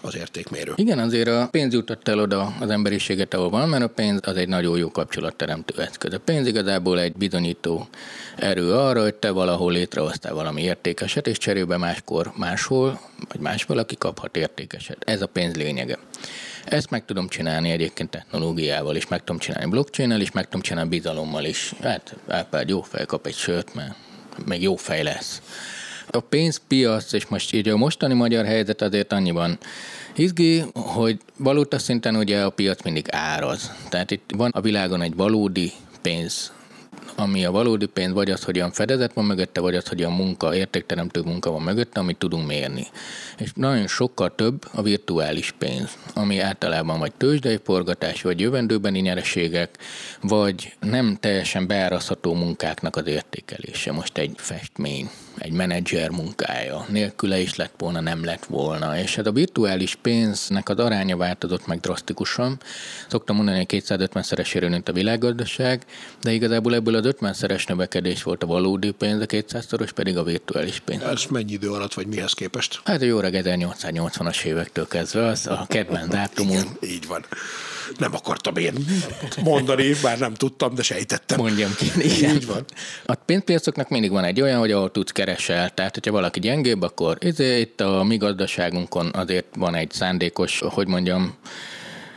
[0.00, 0.72] az értékmérő.
[0.76, 4.36] Igen, azért a pénz jutott el oda az emberiséget, ahol van, mert a pénz az
[4.36, 6.12] egy nagyon jó kapcsolatteremtő eszköz.
[6.12, 7.88] A pénz igazából egy bizonyító
[8.36, 13.96] erő arra, hogy te valahol létrehoztál valami értékeset, és cserébe máskor máshol, vagy más valaki
[13.96, 15.04] kaphat értékeset.
[15.04, 15.98] Ez a pénz lényege.
[16.64, 20.88] Ezt meg tudom csinálni egyébként technológiával is, meg tudom csinálni blockchain is, meg tudom csinálni
[20.88, 21.72] bizalommal is.
[21.82, 23.94] Hát Árpád jó fej kap egy sört, mert
[24.46, 25.42] még jó fej lesz.
[26.06, 29.58] A pénzpiac, és most így a mostani magyar helyzet azért annyiban
[30.14, 33.70] izgi, hogy valóta szinten ugye a piac mindig áraz.
[33.88, 35.72] Tehát itt van a világon egy valódi
[36.02, 36.52] pénz
[37.16, 40.10] ami a valódi pénz, vagy az, hogy olyan fedezet van mögötte, vagy az, hogy a
[40.10, 42.86] munka, értékteremtő munka van mögötte, amit tudunk mérni.
[43.38, 49.78] És nagyon sokkal több a virtuális pénz, ami általában vagy tőzsdei forgatás, vagy jövendőbeni nyereségek,
[50.20, 53.92] vagy nem teljesen beárazható munkáknak az értékelése.
[53.92, 56.86] Most egy festmény, egy menedzser munkája.
[56.88, 58.98] Nélküle is lett volna, nem lett volna.
[58.98, 62.60] És hát a virtuális pénznek az aránya változott meg drasztikusan.
[63.08, 65.84] Szoktam mondani, hogy 250-szeresére nőtt a világgazdaság,
[66.22, 70.80] de igazából ebből az 50-szeres növekedés volt a valódi pénz, a 200-szoros pedig a virtuális
[70.80, 71.02] pénz.
[71.02, 72.80] Ez mennyi idő alatt, vagy mihez képest?
[72.84, 76.68] Hát jó öreg 1880-as évektől kezdve, az a kedvenc dátumunk.
[76.82, 77.24] Így van.
[77.98, 78.74] Nem akartam én
[79.42, 81.38] mondani, bár nem tudtam, de sejtettem.
[81.38, 81.86] Mondjam ki.
[82.16, 82.34] Igen.
[82.34, 82.64] Így van.
[83.06, 85.70] A pénzpiacoknak mindig van egy olyan, hogy ahol tudsz keresel.
[85.70, 90.86] Tehát, hogyha valaki gyengébb, akkor izé, itt a mi gazdaságunkon azért van egy szándékos, hogy
[90.86, 91.38] mondjam,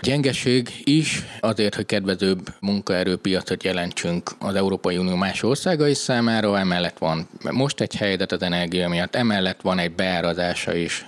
[0.03, 7.27] Gyengeség is azért, hogy kedvezőbb munkaerőpiacot jelentsünk az Európai Unió más országai számára, emellett van
[7.51, 11.05] most egy helyzet az energia miatt, emellett van egy beárazása is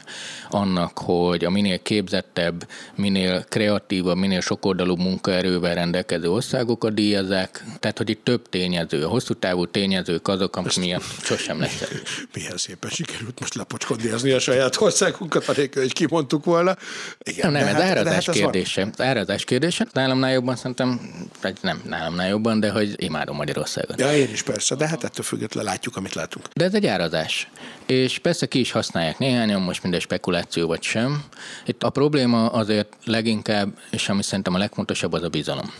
[0.56, 7.64] annak, hogy a minél képzettebb, minél kreatívabb, minél sokoldalú munkaerővel rendelkező országokat díjazzák.
[7.80, 12.28] Tehát, hogy itt több tényező, a hosszú távú tényezők azok, amik miatt sosem lesz erős.
[12.34, 16.76] Milyen szépen sikerült most lepocskodni a saját országunkat, anélkül, hogy kimondtuk volna.
[17.24, 18.90] Igen, nem, nem, ez hát, árazás hát kérdése.
[18.98, 19.88] Az árazás kérdése.
[19.92, 21.00] Nálamnál jobban szerintem,
[21.42, 24.00] vagy nem nálamnál jobban, de hogy imádom Magyarországot.
[24.00, 26.46] Ja, én is persze, de hát ettől függetlenül látjuk, amit látunk.
[26.54, 27.50] De ez egy árazás.
[27.86, 31.24] És persze ki is használják néhányan, most minden spekuláció kommunikáció vagy sem.
[31.66, 35.74] Itt a probléma azért leginkább, és ami szerintem a legfontosabb, az a bizalom.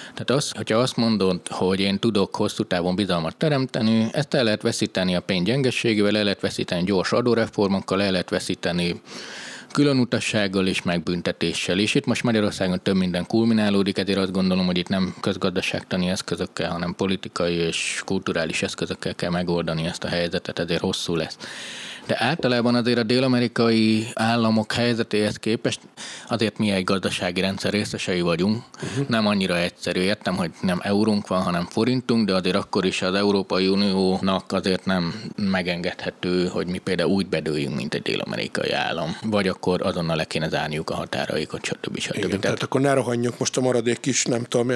[0.00, 4.62] Tehát az, hogyha azt mondod, hogy én tudok hosszú távon bizalmat teremteni, ezt el lehet
[4.62, 9.00] veszíteni a pénz gyengességével, el lehet veszíteni gyors adóreformokkal, el lehet veszíteni
[9.72, 11.78] külön utassággal és megbüntetéssel.
[11.78, 16.70] És itt most Magyarországon több minden kulminálódik, ezért azt gondolom, hogy itt nem közgazdaságtani eszközökkel,
[16.70, 21.36] hanem politikai és kulturális eszközökkel kell megoldani ezt a helyzetet, ezért hosszú lesz
[22.06, 25.80] de általában azért a dél-amerikai államok helyzetéhez képest
[26.28, 28.62] azért mi egy gazdasági rendszer részesei vagyunk.
[28.82, 29.08] Uh-huh.
[29.08, 33.14] Nem annyira egyszerű, értem, hogy nem eurónk van, hanem forintunk, de azért akkor is az
[33.14, 39.16] Európai Uniónak azért nem megengedhető, hogy mi például úgy bedőjünk, mint egy dél-amerikai állam.
[39.22, 41.98] Vagy akkor azonnal le kéne zárniuk a határaikat, stb.
[41.98, 42.16] stb.
[42.16, 44.70] Igen, tehát, tehát akkor ne rohanjunk most a maradék kis, nem tudom,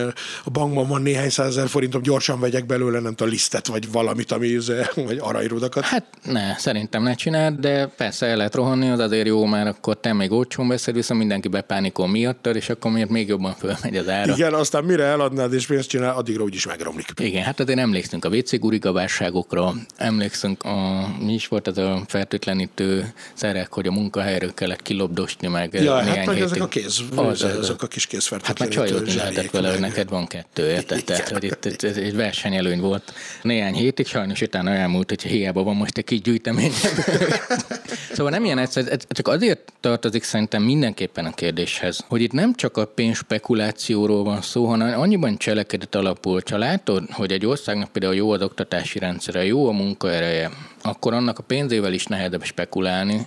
[0.45, 4.57] a bankban van néhány százezer forintom, gyorsan vegyek belőle, nem tudom, lisztet, vagy valamit, ami,
[5.09, 5.85] vagy aranyrudakat.
[5.85, 10.01] Hát ne, szerintem ne csinál, de persze el lehet rohanni, az azért jó, mert akkor
[10.01, 14.09] te még olcsón veszed, viszont mindenki bepánikol miattad, és akkor miért még jobban fölmegy az
[14.09, 14.33] ára.
[14.33, 17.07] Igen, aztán mire eladnád és pénzt csinál, addigra úgyis megromlik.
[17.21, 23.13] Igen, hát azért emlékszünk a WC válságokra, emlékszünk a, mi is volt az a fertőtlenítő
[23.35, 25.75] szerek, hogy a munkahelyről kellett kilobdosni meg.
[25.75, 29.51] Ja, hát meg ezek a kéz, az, ezek a kis kézfertőtlenítő Hát már csajot lehetett
[29.51, 31.05] vele, hogy neked van kettő, érted?
[31.05, 33.13] Tehát, hogy itt, itt, egy versenyelőny volt
[33.43, 36.73] néhány hétig, sajnos utána elmúlt, hogy hiába van most egy kis gyűjtemény
[38.15, 42.55] szóval nem ilyen egyszer, ez csak azért tartozik szerintem mindenképpen a kérdéshez, hogy itt nem
[42.55, 46.41] csak a pénz spekulációról van szó, hanem annyiban cselekedet alapul.
[46.51, 50.51] Ha látod, hogy egy országnak például jó az oktatási rendszere, jó a munkaereje,
[50.89, 53.27] akkor annak a pénzével is nehezebb spekulálni,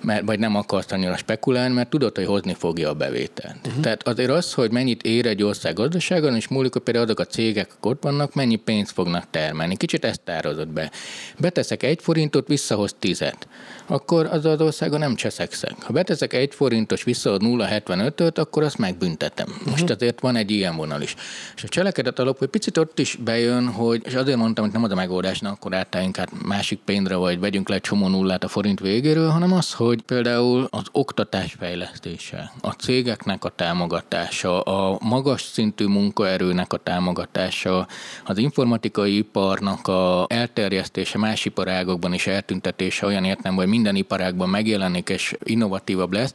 [0.00, 3.66] mert, vagy nem akarsz annyira spekulálni, mert tudod, hogy hozni fogja a bevételt.
[3.66, 3.82] Uh-huh.
[3.82, 7.24] Tehát azért az, hogy mennyit ér egy ország gazdaságon, és múlik, hogy például azok a
[7.24, 9.76] cégek, ott vannak, mennyi pénzt fognak termelni.
[9.76, 10.90] Kicsit ezt tározott be.
[11.38, 13.48] Beteszek egy forintot, visszahoz tizet
[13.88, 15.82] akkor az az országa nem cseszekszek.
[15.82, 19.48] Ha beteszek egy forintos visszaad 0,75-öt, akkor azt megbüntetem.
[19.48, 19.90] Most uh-huh.
[19.90, 21.14] azért van egy ilyen vonal is.
[21.56, 24.84] És a cselekedet alapú egy picit ott is bejön, hogy, és azért mondtam, hogy nem
[24.84, 28.44] az a megoldás, na akkor átálljunk át másik pénzre, vagy vegyünk le egy csomó nullát
[28.44, 34.98] a forint végéről, hanem az, hogy például az oktatás fejlesztése, a cégeknek a támogatása, a
[35.00, 37.86] magas szintű munkaerőnek a támogatása,
[38.24, 45.08] az informatikai iparnak a elterjesztése más iparágokban is eltüntetése olyan értem, hogy minden iparágban megjelenik
[45.08, 46.34] és innovatívabb lesz,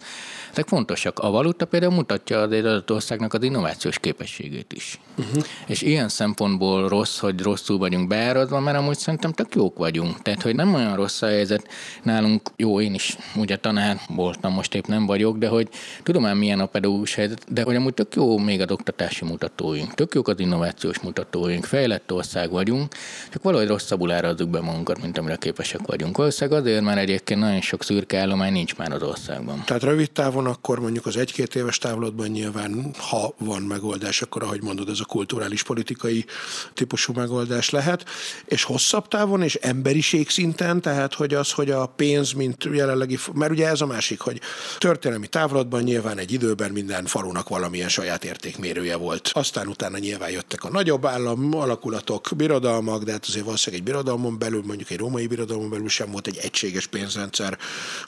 [0.51, 1.19] ezek fontosak.
[1.19, 4.99] A valuta például mutatja az adott országnak az innovációs képességét is.
[5.17, 5.43] Uh-huh.
[5.67, 10.21] És ilyen szempontból rossz, hogy rosszul vagyunk beárazva, mert amúgy szerintem tök jók vagyunk.
[10.21, 11.67] Tehát, hogy nem olyan rossz a helyzet
[12.03, 15.69] nálunk, jó, én is ugye tanár voltam, most épp nem vagyok, de hogy
[16.03, 19.93] tudom már milyen a pedagógus helyzet, de hogy amúgy tök jó még az oktatási mutatóink,
[19.93, 22.93] tök jók az innovációs mutatóink, fejlett ország vagyunk,
[23.31, 26.17] csak valahogy rosszabbul árazzuk be magunkat, mint amire képesek vagyunk.
[26.17, 29.63] Valószínűleg azért, mert egyébként nagyon sok szürke állomány nincs már az országban.
[29.65, 34.61] Tehát rövid távon akkor mondjuk az egy-két éves távlatban nyilván, ha van megoldás, akkor ahogy
[34.61, 36.25] mondod, ez a kulturális politikai
[36.73, 38.05] típusú megoldás lehet,
[38.45, 43.51] és hosszabb távon és emberiség szinten, tehát hogy az, hogy a pénz, mint jelenlegi, mert
[43.51, 44.41] ugye ez a másik, hogy
[44.77, 49.29] történelmi távlatban nyilván egy időben minden falunak valamilyen saját értékmérője volt.
[49.33, 54.37] Aztán utána nyilván jöttek a nagyobb állam alakulatok, birodalmak, de hát azért valószínűleg egy birodalmon
[54.37, 57.57] belül, mondjuk egy római birodalmon belül sem volt egy egységes pénzrendszer,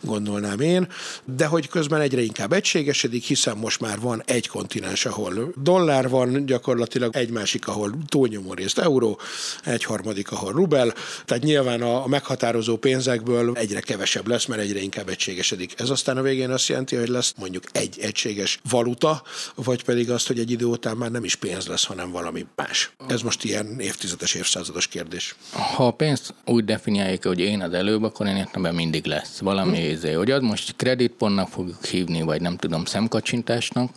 [0.01, 0.87] gondolnám én,
[1.25, 6.45] de hogy közben egyre inkább egységesedik, hiszen most már van egy kontinens, ahol dollár van,
[6.45, 9.19] gyakorlatilag egy másik, ahol túlnyomó részt euró,
[9.63, 10.93] egy harmadik, ahol rubel,
[11.25, 15.73] tehát nyilván a meghatározó pénzekből egyre kevesebb lesz, mert egyre inkább egységesedik.
[15.77, 19.23] Ez aztán a végén azt jelenti, hogy lesz mondjuk egy egységes valuta,
[19.55, 22.91] vagy pedig azt, hogy egy idő után már nem is pénz lesz, hanem valami más.
[23.07, 25.35] Ez most ilyen évtizedes, évszázados kérdés.
[25.51, 29.77] Ha a pénzt úgy definiáljuk, hogy én az előbb, akkor én értem, mindig lesz valami,
[29.77, 29.91] hm.
[29.91, 33.91] Izé, hogy az most kreditpontnak fogjuk hívni, vagy nem tudom, szemkacsintásnak,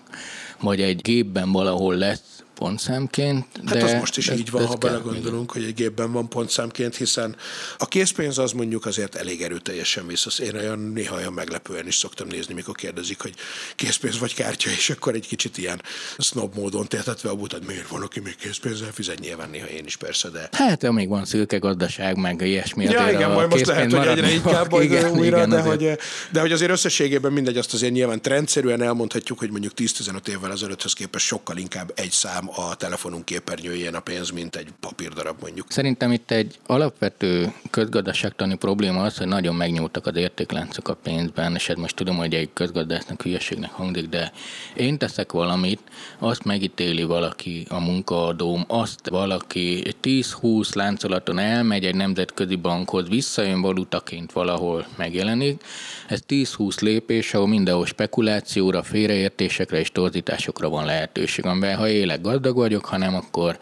[0.60, 3.46] vagy egy gépben valahol lesz pontszámként.
[3.66, 6.96] Hát de, az most is de, így van, ha belegondolunk, hogy egy gépben van pontszámként,
[6.96, 7.36] hiszen
[7.78, 10.42] a készpénz az mondjuk azért elég erőteljesen vissza.
[10.42, 13.34] Én olyan néha olyan meglepően is szoktam nézni, mikor kérdezik, hogy
[13.74, 15.82] készpénz vagy kártya, és akkor egy kicsit ilyen
[16.18, 19.96] snob módon tehetetve a butad, miért van, aki még készpénzzel fizet, nyilván néha én is
[19.96, 20.48] persze, de...
[20.52, 22.84] Hát, amíg van szürke gazdaság, meg ilyesmi.
[22.84, 25.98] Ja, igen, majd most lehet, hogy egyre inkább igen, újra, igen, de, hogy,
[26.32, 30.92] de hogy azért összességében mindegy, azt azért nyilván rendszerűen elmondhatjuk, hogy mondjuk 10-15 évvel ezelőtthöz
[30.92, 35.70] képest sokkal inkább egy szám a telefonunk képernyőjén a pénz, mint egy papírdarab mondjuk.
[35.70, 41.66] Szerintem itt egy alapvető közgazdaságtani probléma az, hogy nagyon megnyúltak az értékláncok a pénzben, és
[41.66, 44.32] hát most tudom, hogy egy közgazdásznak hülyeségnek hangzik, de
[44.76, 45.80] én teszek valamit,
[46.18, 53.60] azt megítéli valaki a munkaadóm, azt valaki egy 10-20 láncolaton elmegy egy nemzetközi bankhoz, visszajön
[53.60, 55.62] valutaként valahol megjelenik.
[56.08, 62.37] Ez 10-20 lépés, ahol mindenhol spekulációra, félreértésekre és torzításokra van lehetőség, amivel ha élek gazdag
[62.42, 63.58] vagyok, hanem akkor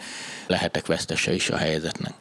[0.46, 2.12] lehetek vesztese is a helyzetnek.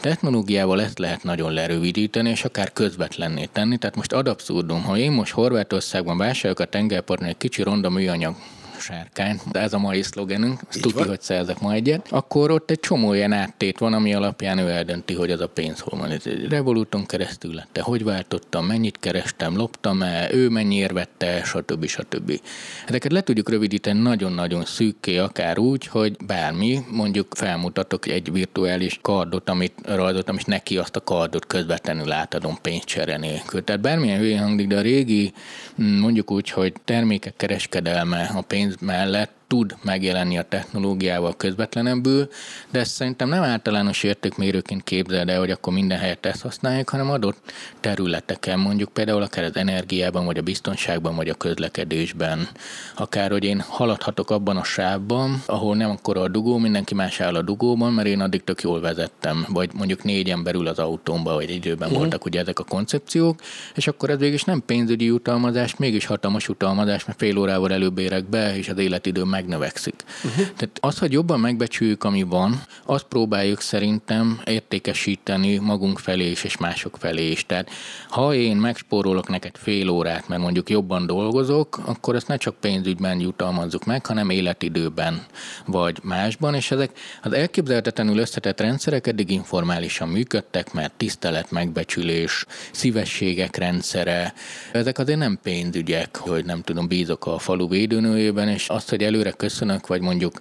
[0.00, 3.76] Technológiával ezt lehet nagyon lerövidíteni, és akár közvetlenné tenni.
[3.76, 8.36] Tehát most ad abszurdum, ha én most Horvátországban vásárolok a tengerparton egy kicsi ronda műanyag
[8.80, 12.80] sárkány, de ez a mai szlogenünk, ezt tudja, hogy szerzek ma egyet, akkor ott egy
[12.80, 16.10] csomó ilyen áttét van, ami alapján ő eldönti, hogy az a pénz hol van.
[16.10, 21.86] Ez egy Revoluton keresztül lett, hogy váltottam, mennyit kerestem, loptam el, ő mennyiért vette, stb.
[21.86, 22.40] stb.
[22.86, 29.48] Ezeket le tudjuk rövidíteni nagyon-nagyon szűkké, akár úgy, hogy bármi, mondjuk felmutatok egy virtuális kardot,
[29.48, 33.64] amit rajzoltam, és neki azt a kardot közvetlenül átadom pénzcsere nélkül.
[33.64, 35.32] Tehát bármilyen hülyén hangzik, de a régi,
[35.74, 42.28] mondjuk úgy, hogy termékek kereskedelme a pénz mellett tud megjelenni a technológiával közvetlenebbül,
[42.70, 47.10] de ezt szerintem nem általános értékmérőként képzeld el, hogy akkor minden helyet ezt használják, hanem
[47.10, 52.48] adott területeken, mondjuk például akár az energiában, vagy a biztonságban, vagy a közlekedésben.
[52.96, 57.34] Akár, hogy én haladhatok abban a sávban, ahol nem akkor a dugó, mindenki más áll
[57.34, 61.50] a dugóban, mert én addig tök jól vezettem, vagy mondjuk négyen belül az autómba, vagy
[61.50, 62.02] időben uh-huh.
[62.02, 63.40] voltak ugye ezek a koncepciók,
[63.74, 68.28] és akkor ez végig nem pénzügyi jutalmazás, mégis hatalmas jutalmazás, mert fél órával előbb érek
[68.28, 70.04] be, és az életidőm megnövekszik.
[70.24, 70.46] Uh-huh.
[70.56, 76.56] Tehát az, hogy jobban megbecsüljük, ami van, azt próbáljuk szerintem értékesíteni magunk felé is, és
[76.56, 77.46] mások felé is.
[77.46, 77.70] Tehát
[78.08, 83.20] ha én megspórolok neked fél órát, mert mondjuk jobban dolgozok, akkor ezt ne csak pénzügyben
[83.20, 85.24] jutalmazzuk meg, hanem életidőben
[85.66, 86.90] vagy másban, és ezek
[87.22, 94.34] az elképzelhetetlenül összetett rendszerek eddig informálisan működtek, mert tisztelet, megbecsülés, szívességek rendszere,
[94.72, 99.25] ezek azért nem pénzügyek, hogy nem tudom, bízok a falu védőnőjében, és azt, hogy előre
[99.26, 100.40] előre köszönök, vagy mondjuk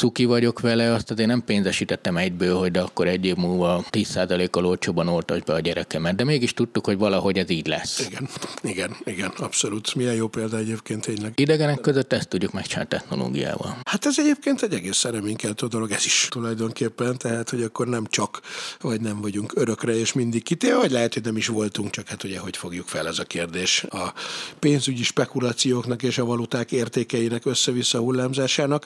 [0.00, 4.66] cuki vagyok vele, azt azért nem pénzesítettem egyből, hogy de akkor egy év múlva 10%-kal
[4.66, 8.06] olcsóban oltasd be a gyerekemet, de mégis tudtuk, hogy valahogy ez így lesz.
[8.06, 8.28] Igen,
[8.62, 9.94] igen, igen, abszolút.
[9.94, 11.32] Milyen jó példa egyébként tényleg.
[11.34, 13.76] Idegenek között ezt tudjuk megcsinálni technológiával.
[13.84, 18.40] Hát ez egyébként egy egész reménykeltő dolog, ez is tulajdonképpen, tehát hogy akkor nem csak,
[18.80, 22.24] vagy nem vagyunk örökre és mindig kitéve, vagy lehet, hogy nem is voltunk, csak hát
[22.24, 24.12] ugye hogy fogjuk fel ez a kérdés a
[24.58, 28.84] pénzügyi spekulációknak és a valuták értékeinek össze-vissza hullámzásának.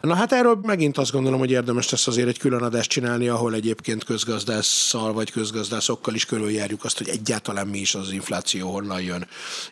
[0.00, 3.28] Na hát erről Erről megint azt gondolom, hogy érdemes lesz azért egy külön adást csinálni,
[3.28, 9.00] ahol egyébként közgazdásszal vagy közgazdászokkal is körüljárjuk azt, hogy egyáltalán mi is az infláció, honnan
[9.00, 9.26] jön,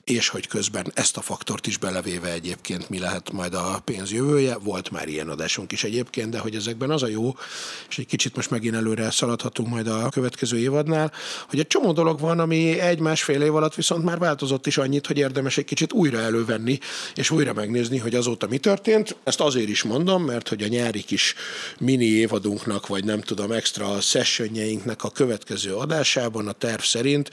[0.04, 4.56] és hogy közben ezt a faktort is belevéve egyébként mi lehet majd a pénz jövője.
[4.58, 7.34] Volt már ilyen adásunk is egyébként, de hogy ezekben az a jó,
[7.88, 11.12] és egy kicsit most megint előre szaladhatunk majd a következő évadnál,
[11.48, 15.18] hogy egy csomó dolog van, ami egy-másfél év alatt viszont már változott is annyit, hogy
[15.18, 16.78] érdemes egy kicsit újra elővenni,
[17.14, 19.16] és újra megnézni, hogy azóta mi történt.
[19.24, 21.34] Ezt azért is mondom, mert hogy a nyári kis
[21.78, 27.30] mini évadunknak, vagy nem tudom, extra sessionjeinknek a következő adásában a terv szerint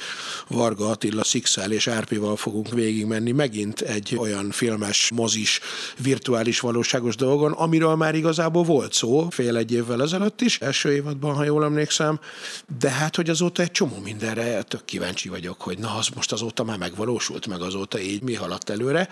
[0.47, 5.59] Varga Attila Szikszál és Árpival fogunk végigmenni megint egy olyan filmes, mozis,
[5.97, 11.35] virtuális valóságos dolgon, amiről már igazából volt szó fél egy évvel ezelőtt is, első évadban,
[11.35, 12.19] ha jól emlékszem,
[12.79, 16.63] de hát, hogy azóta egy csomó mindenre tök kíváncsi vagyok, hogy na, az most azóta
[16.63, 19.09] már megvalósult, meg azóta így mi haladt előre.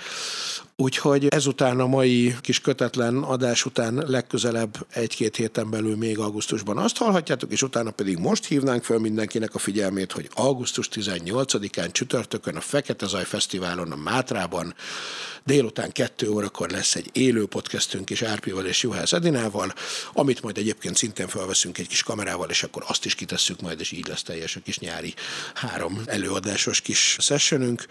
[0.80, 6.98] Úgyhogy ezután a mai kis kötetlen adás után legközelebb egy-két héten belül még augusztusban azt
[6.98, 12.62] hallhatjátok, és utána pedig most hívnánk fel mindenkinek a figyelmét, hogy augusztus 18-án csütörtökön a
[12.62, 14.74] Fekete Zaj Fesztiválon a Mátrában
[15.48, 19.74] Délután kettő órakor lesz egy élő podcastünk is Árpival és Juhász Edinával,
[20.14, 23.92] amit majd egyébként szintén felveszünk egy kis kamerával, és akkor azt is kitesszük majd, és
[23.92, 25.14] így lesz teljes a kis nyári
[25.54, 27.86] három előadásos kis sessionünk.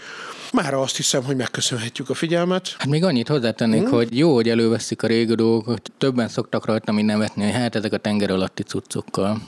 [0.53, 2.75] Már azt hiszem, hogy megköszönhetjük a figyelmet.
[2.79, 3.91] Hát még annyit hozzátennék, hmm.
[3.91, 5.91] hogy jó, hogy előveszik a régi dolgokat.
[5.99, 9.43] Többen szoktak rajta mi nevetni, hogy hát ezek a tenger alatti cuccokkal.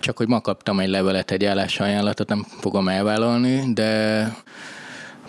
[0.00, 4.26] Csak hogy ma kaptam egy levelet, egy állásajánlatot, nem fogom elvállalni, de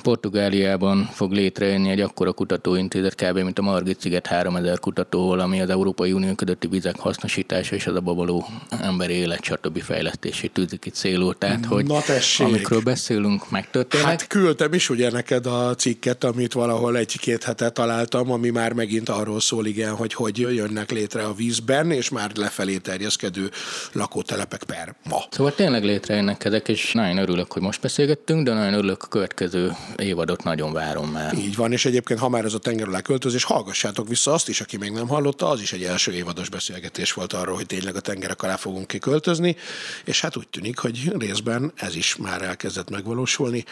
[0.05, 3.37] Portugáliában fog létrejönni egy akkora kutatóintézet, kb.
[3.37, 7.95] mint a Margit sziget 3000 kutatóval, ami az Európai Unió közötti vizek hasznosítása és az
[7.95, 8.45] a babaló
[8.81, 9.81] emberi élet, stb.
[9.81, 11.37] fejlesztését tűzik itt célul.
[11.37, 12.47] Tehát, hogy Na tessék.
[12.47, 14.07] amikről beszélünk, megtörténnek.
[14.07, 19.09] Hát küldtem is ugye neked a cikket, amit valahol egy-két hete találtam, ami már megint
[19.09, 23.49] arról szól, igen, hogy hogy jönnek létre a vízben, és már lefelé terjeszkedő
[23.91, 25.23] lakótelepek per ma.
[25.29, 29.71] Szóval tényleg létrejönnek ezek, és nagyon örülök, hogy most beszélgettünk, de nagyon örülök a következő
[29.97, 31.33] évadot nagyon várom már.
[31.33, 34.61] Így van, és egyébként, ha már ez a tenger alá költözés, hallgassátok vissza azt is,
[34.61, 37.99] aki még nem hallotta, az is egy első évados beszélgetés volt arról, hogy tényleg a
[37.99, 39.55] tengerek alá fogunk kiköltözni,
[40.03, 43.65] és hát úgy tűnik, hogy részben ez is már elkezdett megvalósulni.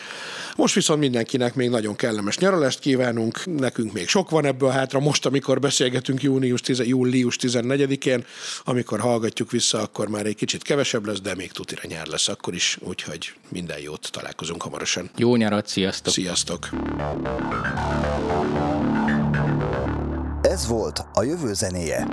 [0.55, 5.25] Most viszont mindenkinek még nagyon kellemes nyaralást kívánunk, nekünk még sok van ebből hátra, most,
[5.25, 8.25] amikor beszélgetünk június 10, július 14-én,
[8.63, 12.53] amikor hallgatjuk vissza, akkor már egy kicsit kevesebb lesz, de még tutira nyár lesz akkor
[12.53, 15.09] is, úgyhogy minden jót, találkozunk hamarosan.
[15.17, 16.12] Jó nyarat, sziasztok!
[16.13, 16.69] Sziasztok!
[20.41, 22.07] Ez volt a jövő zenéje.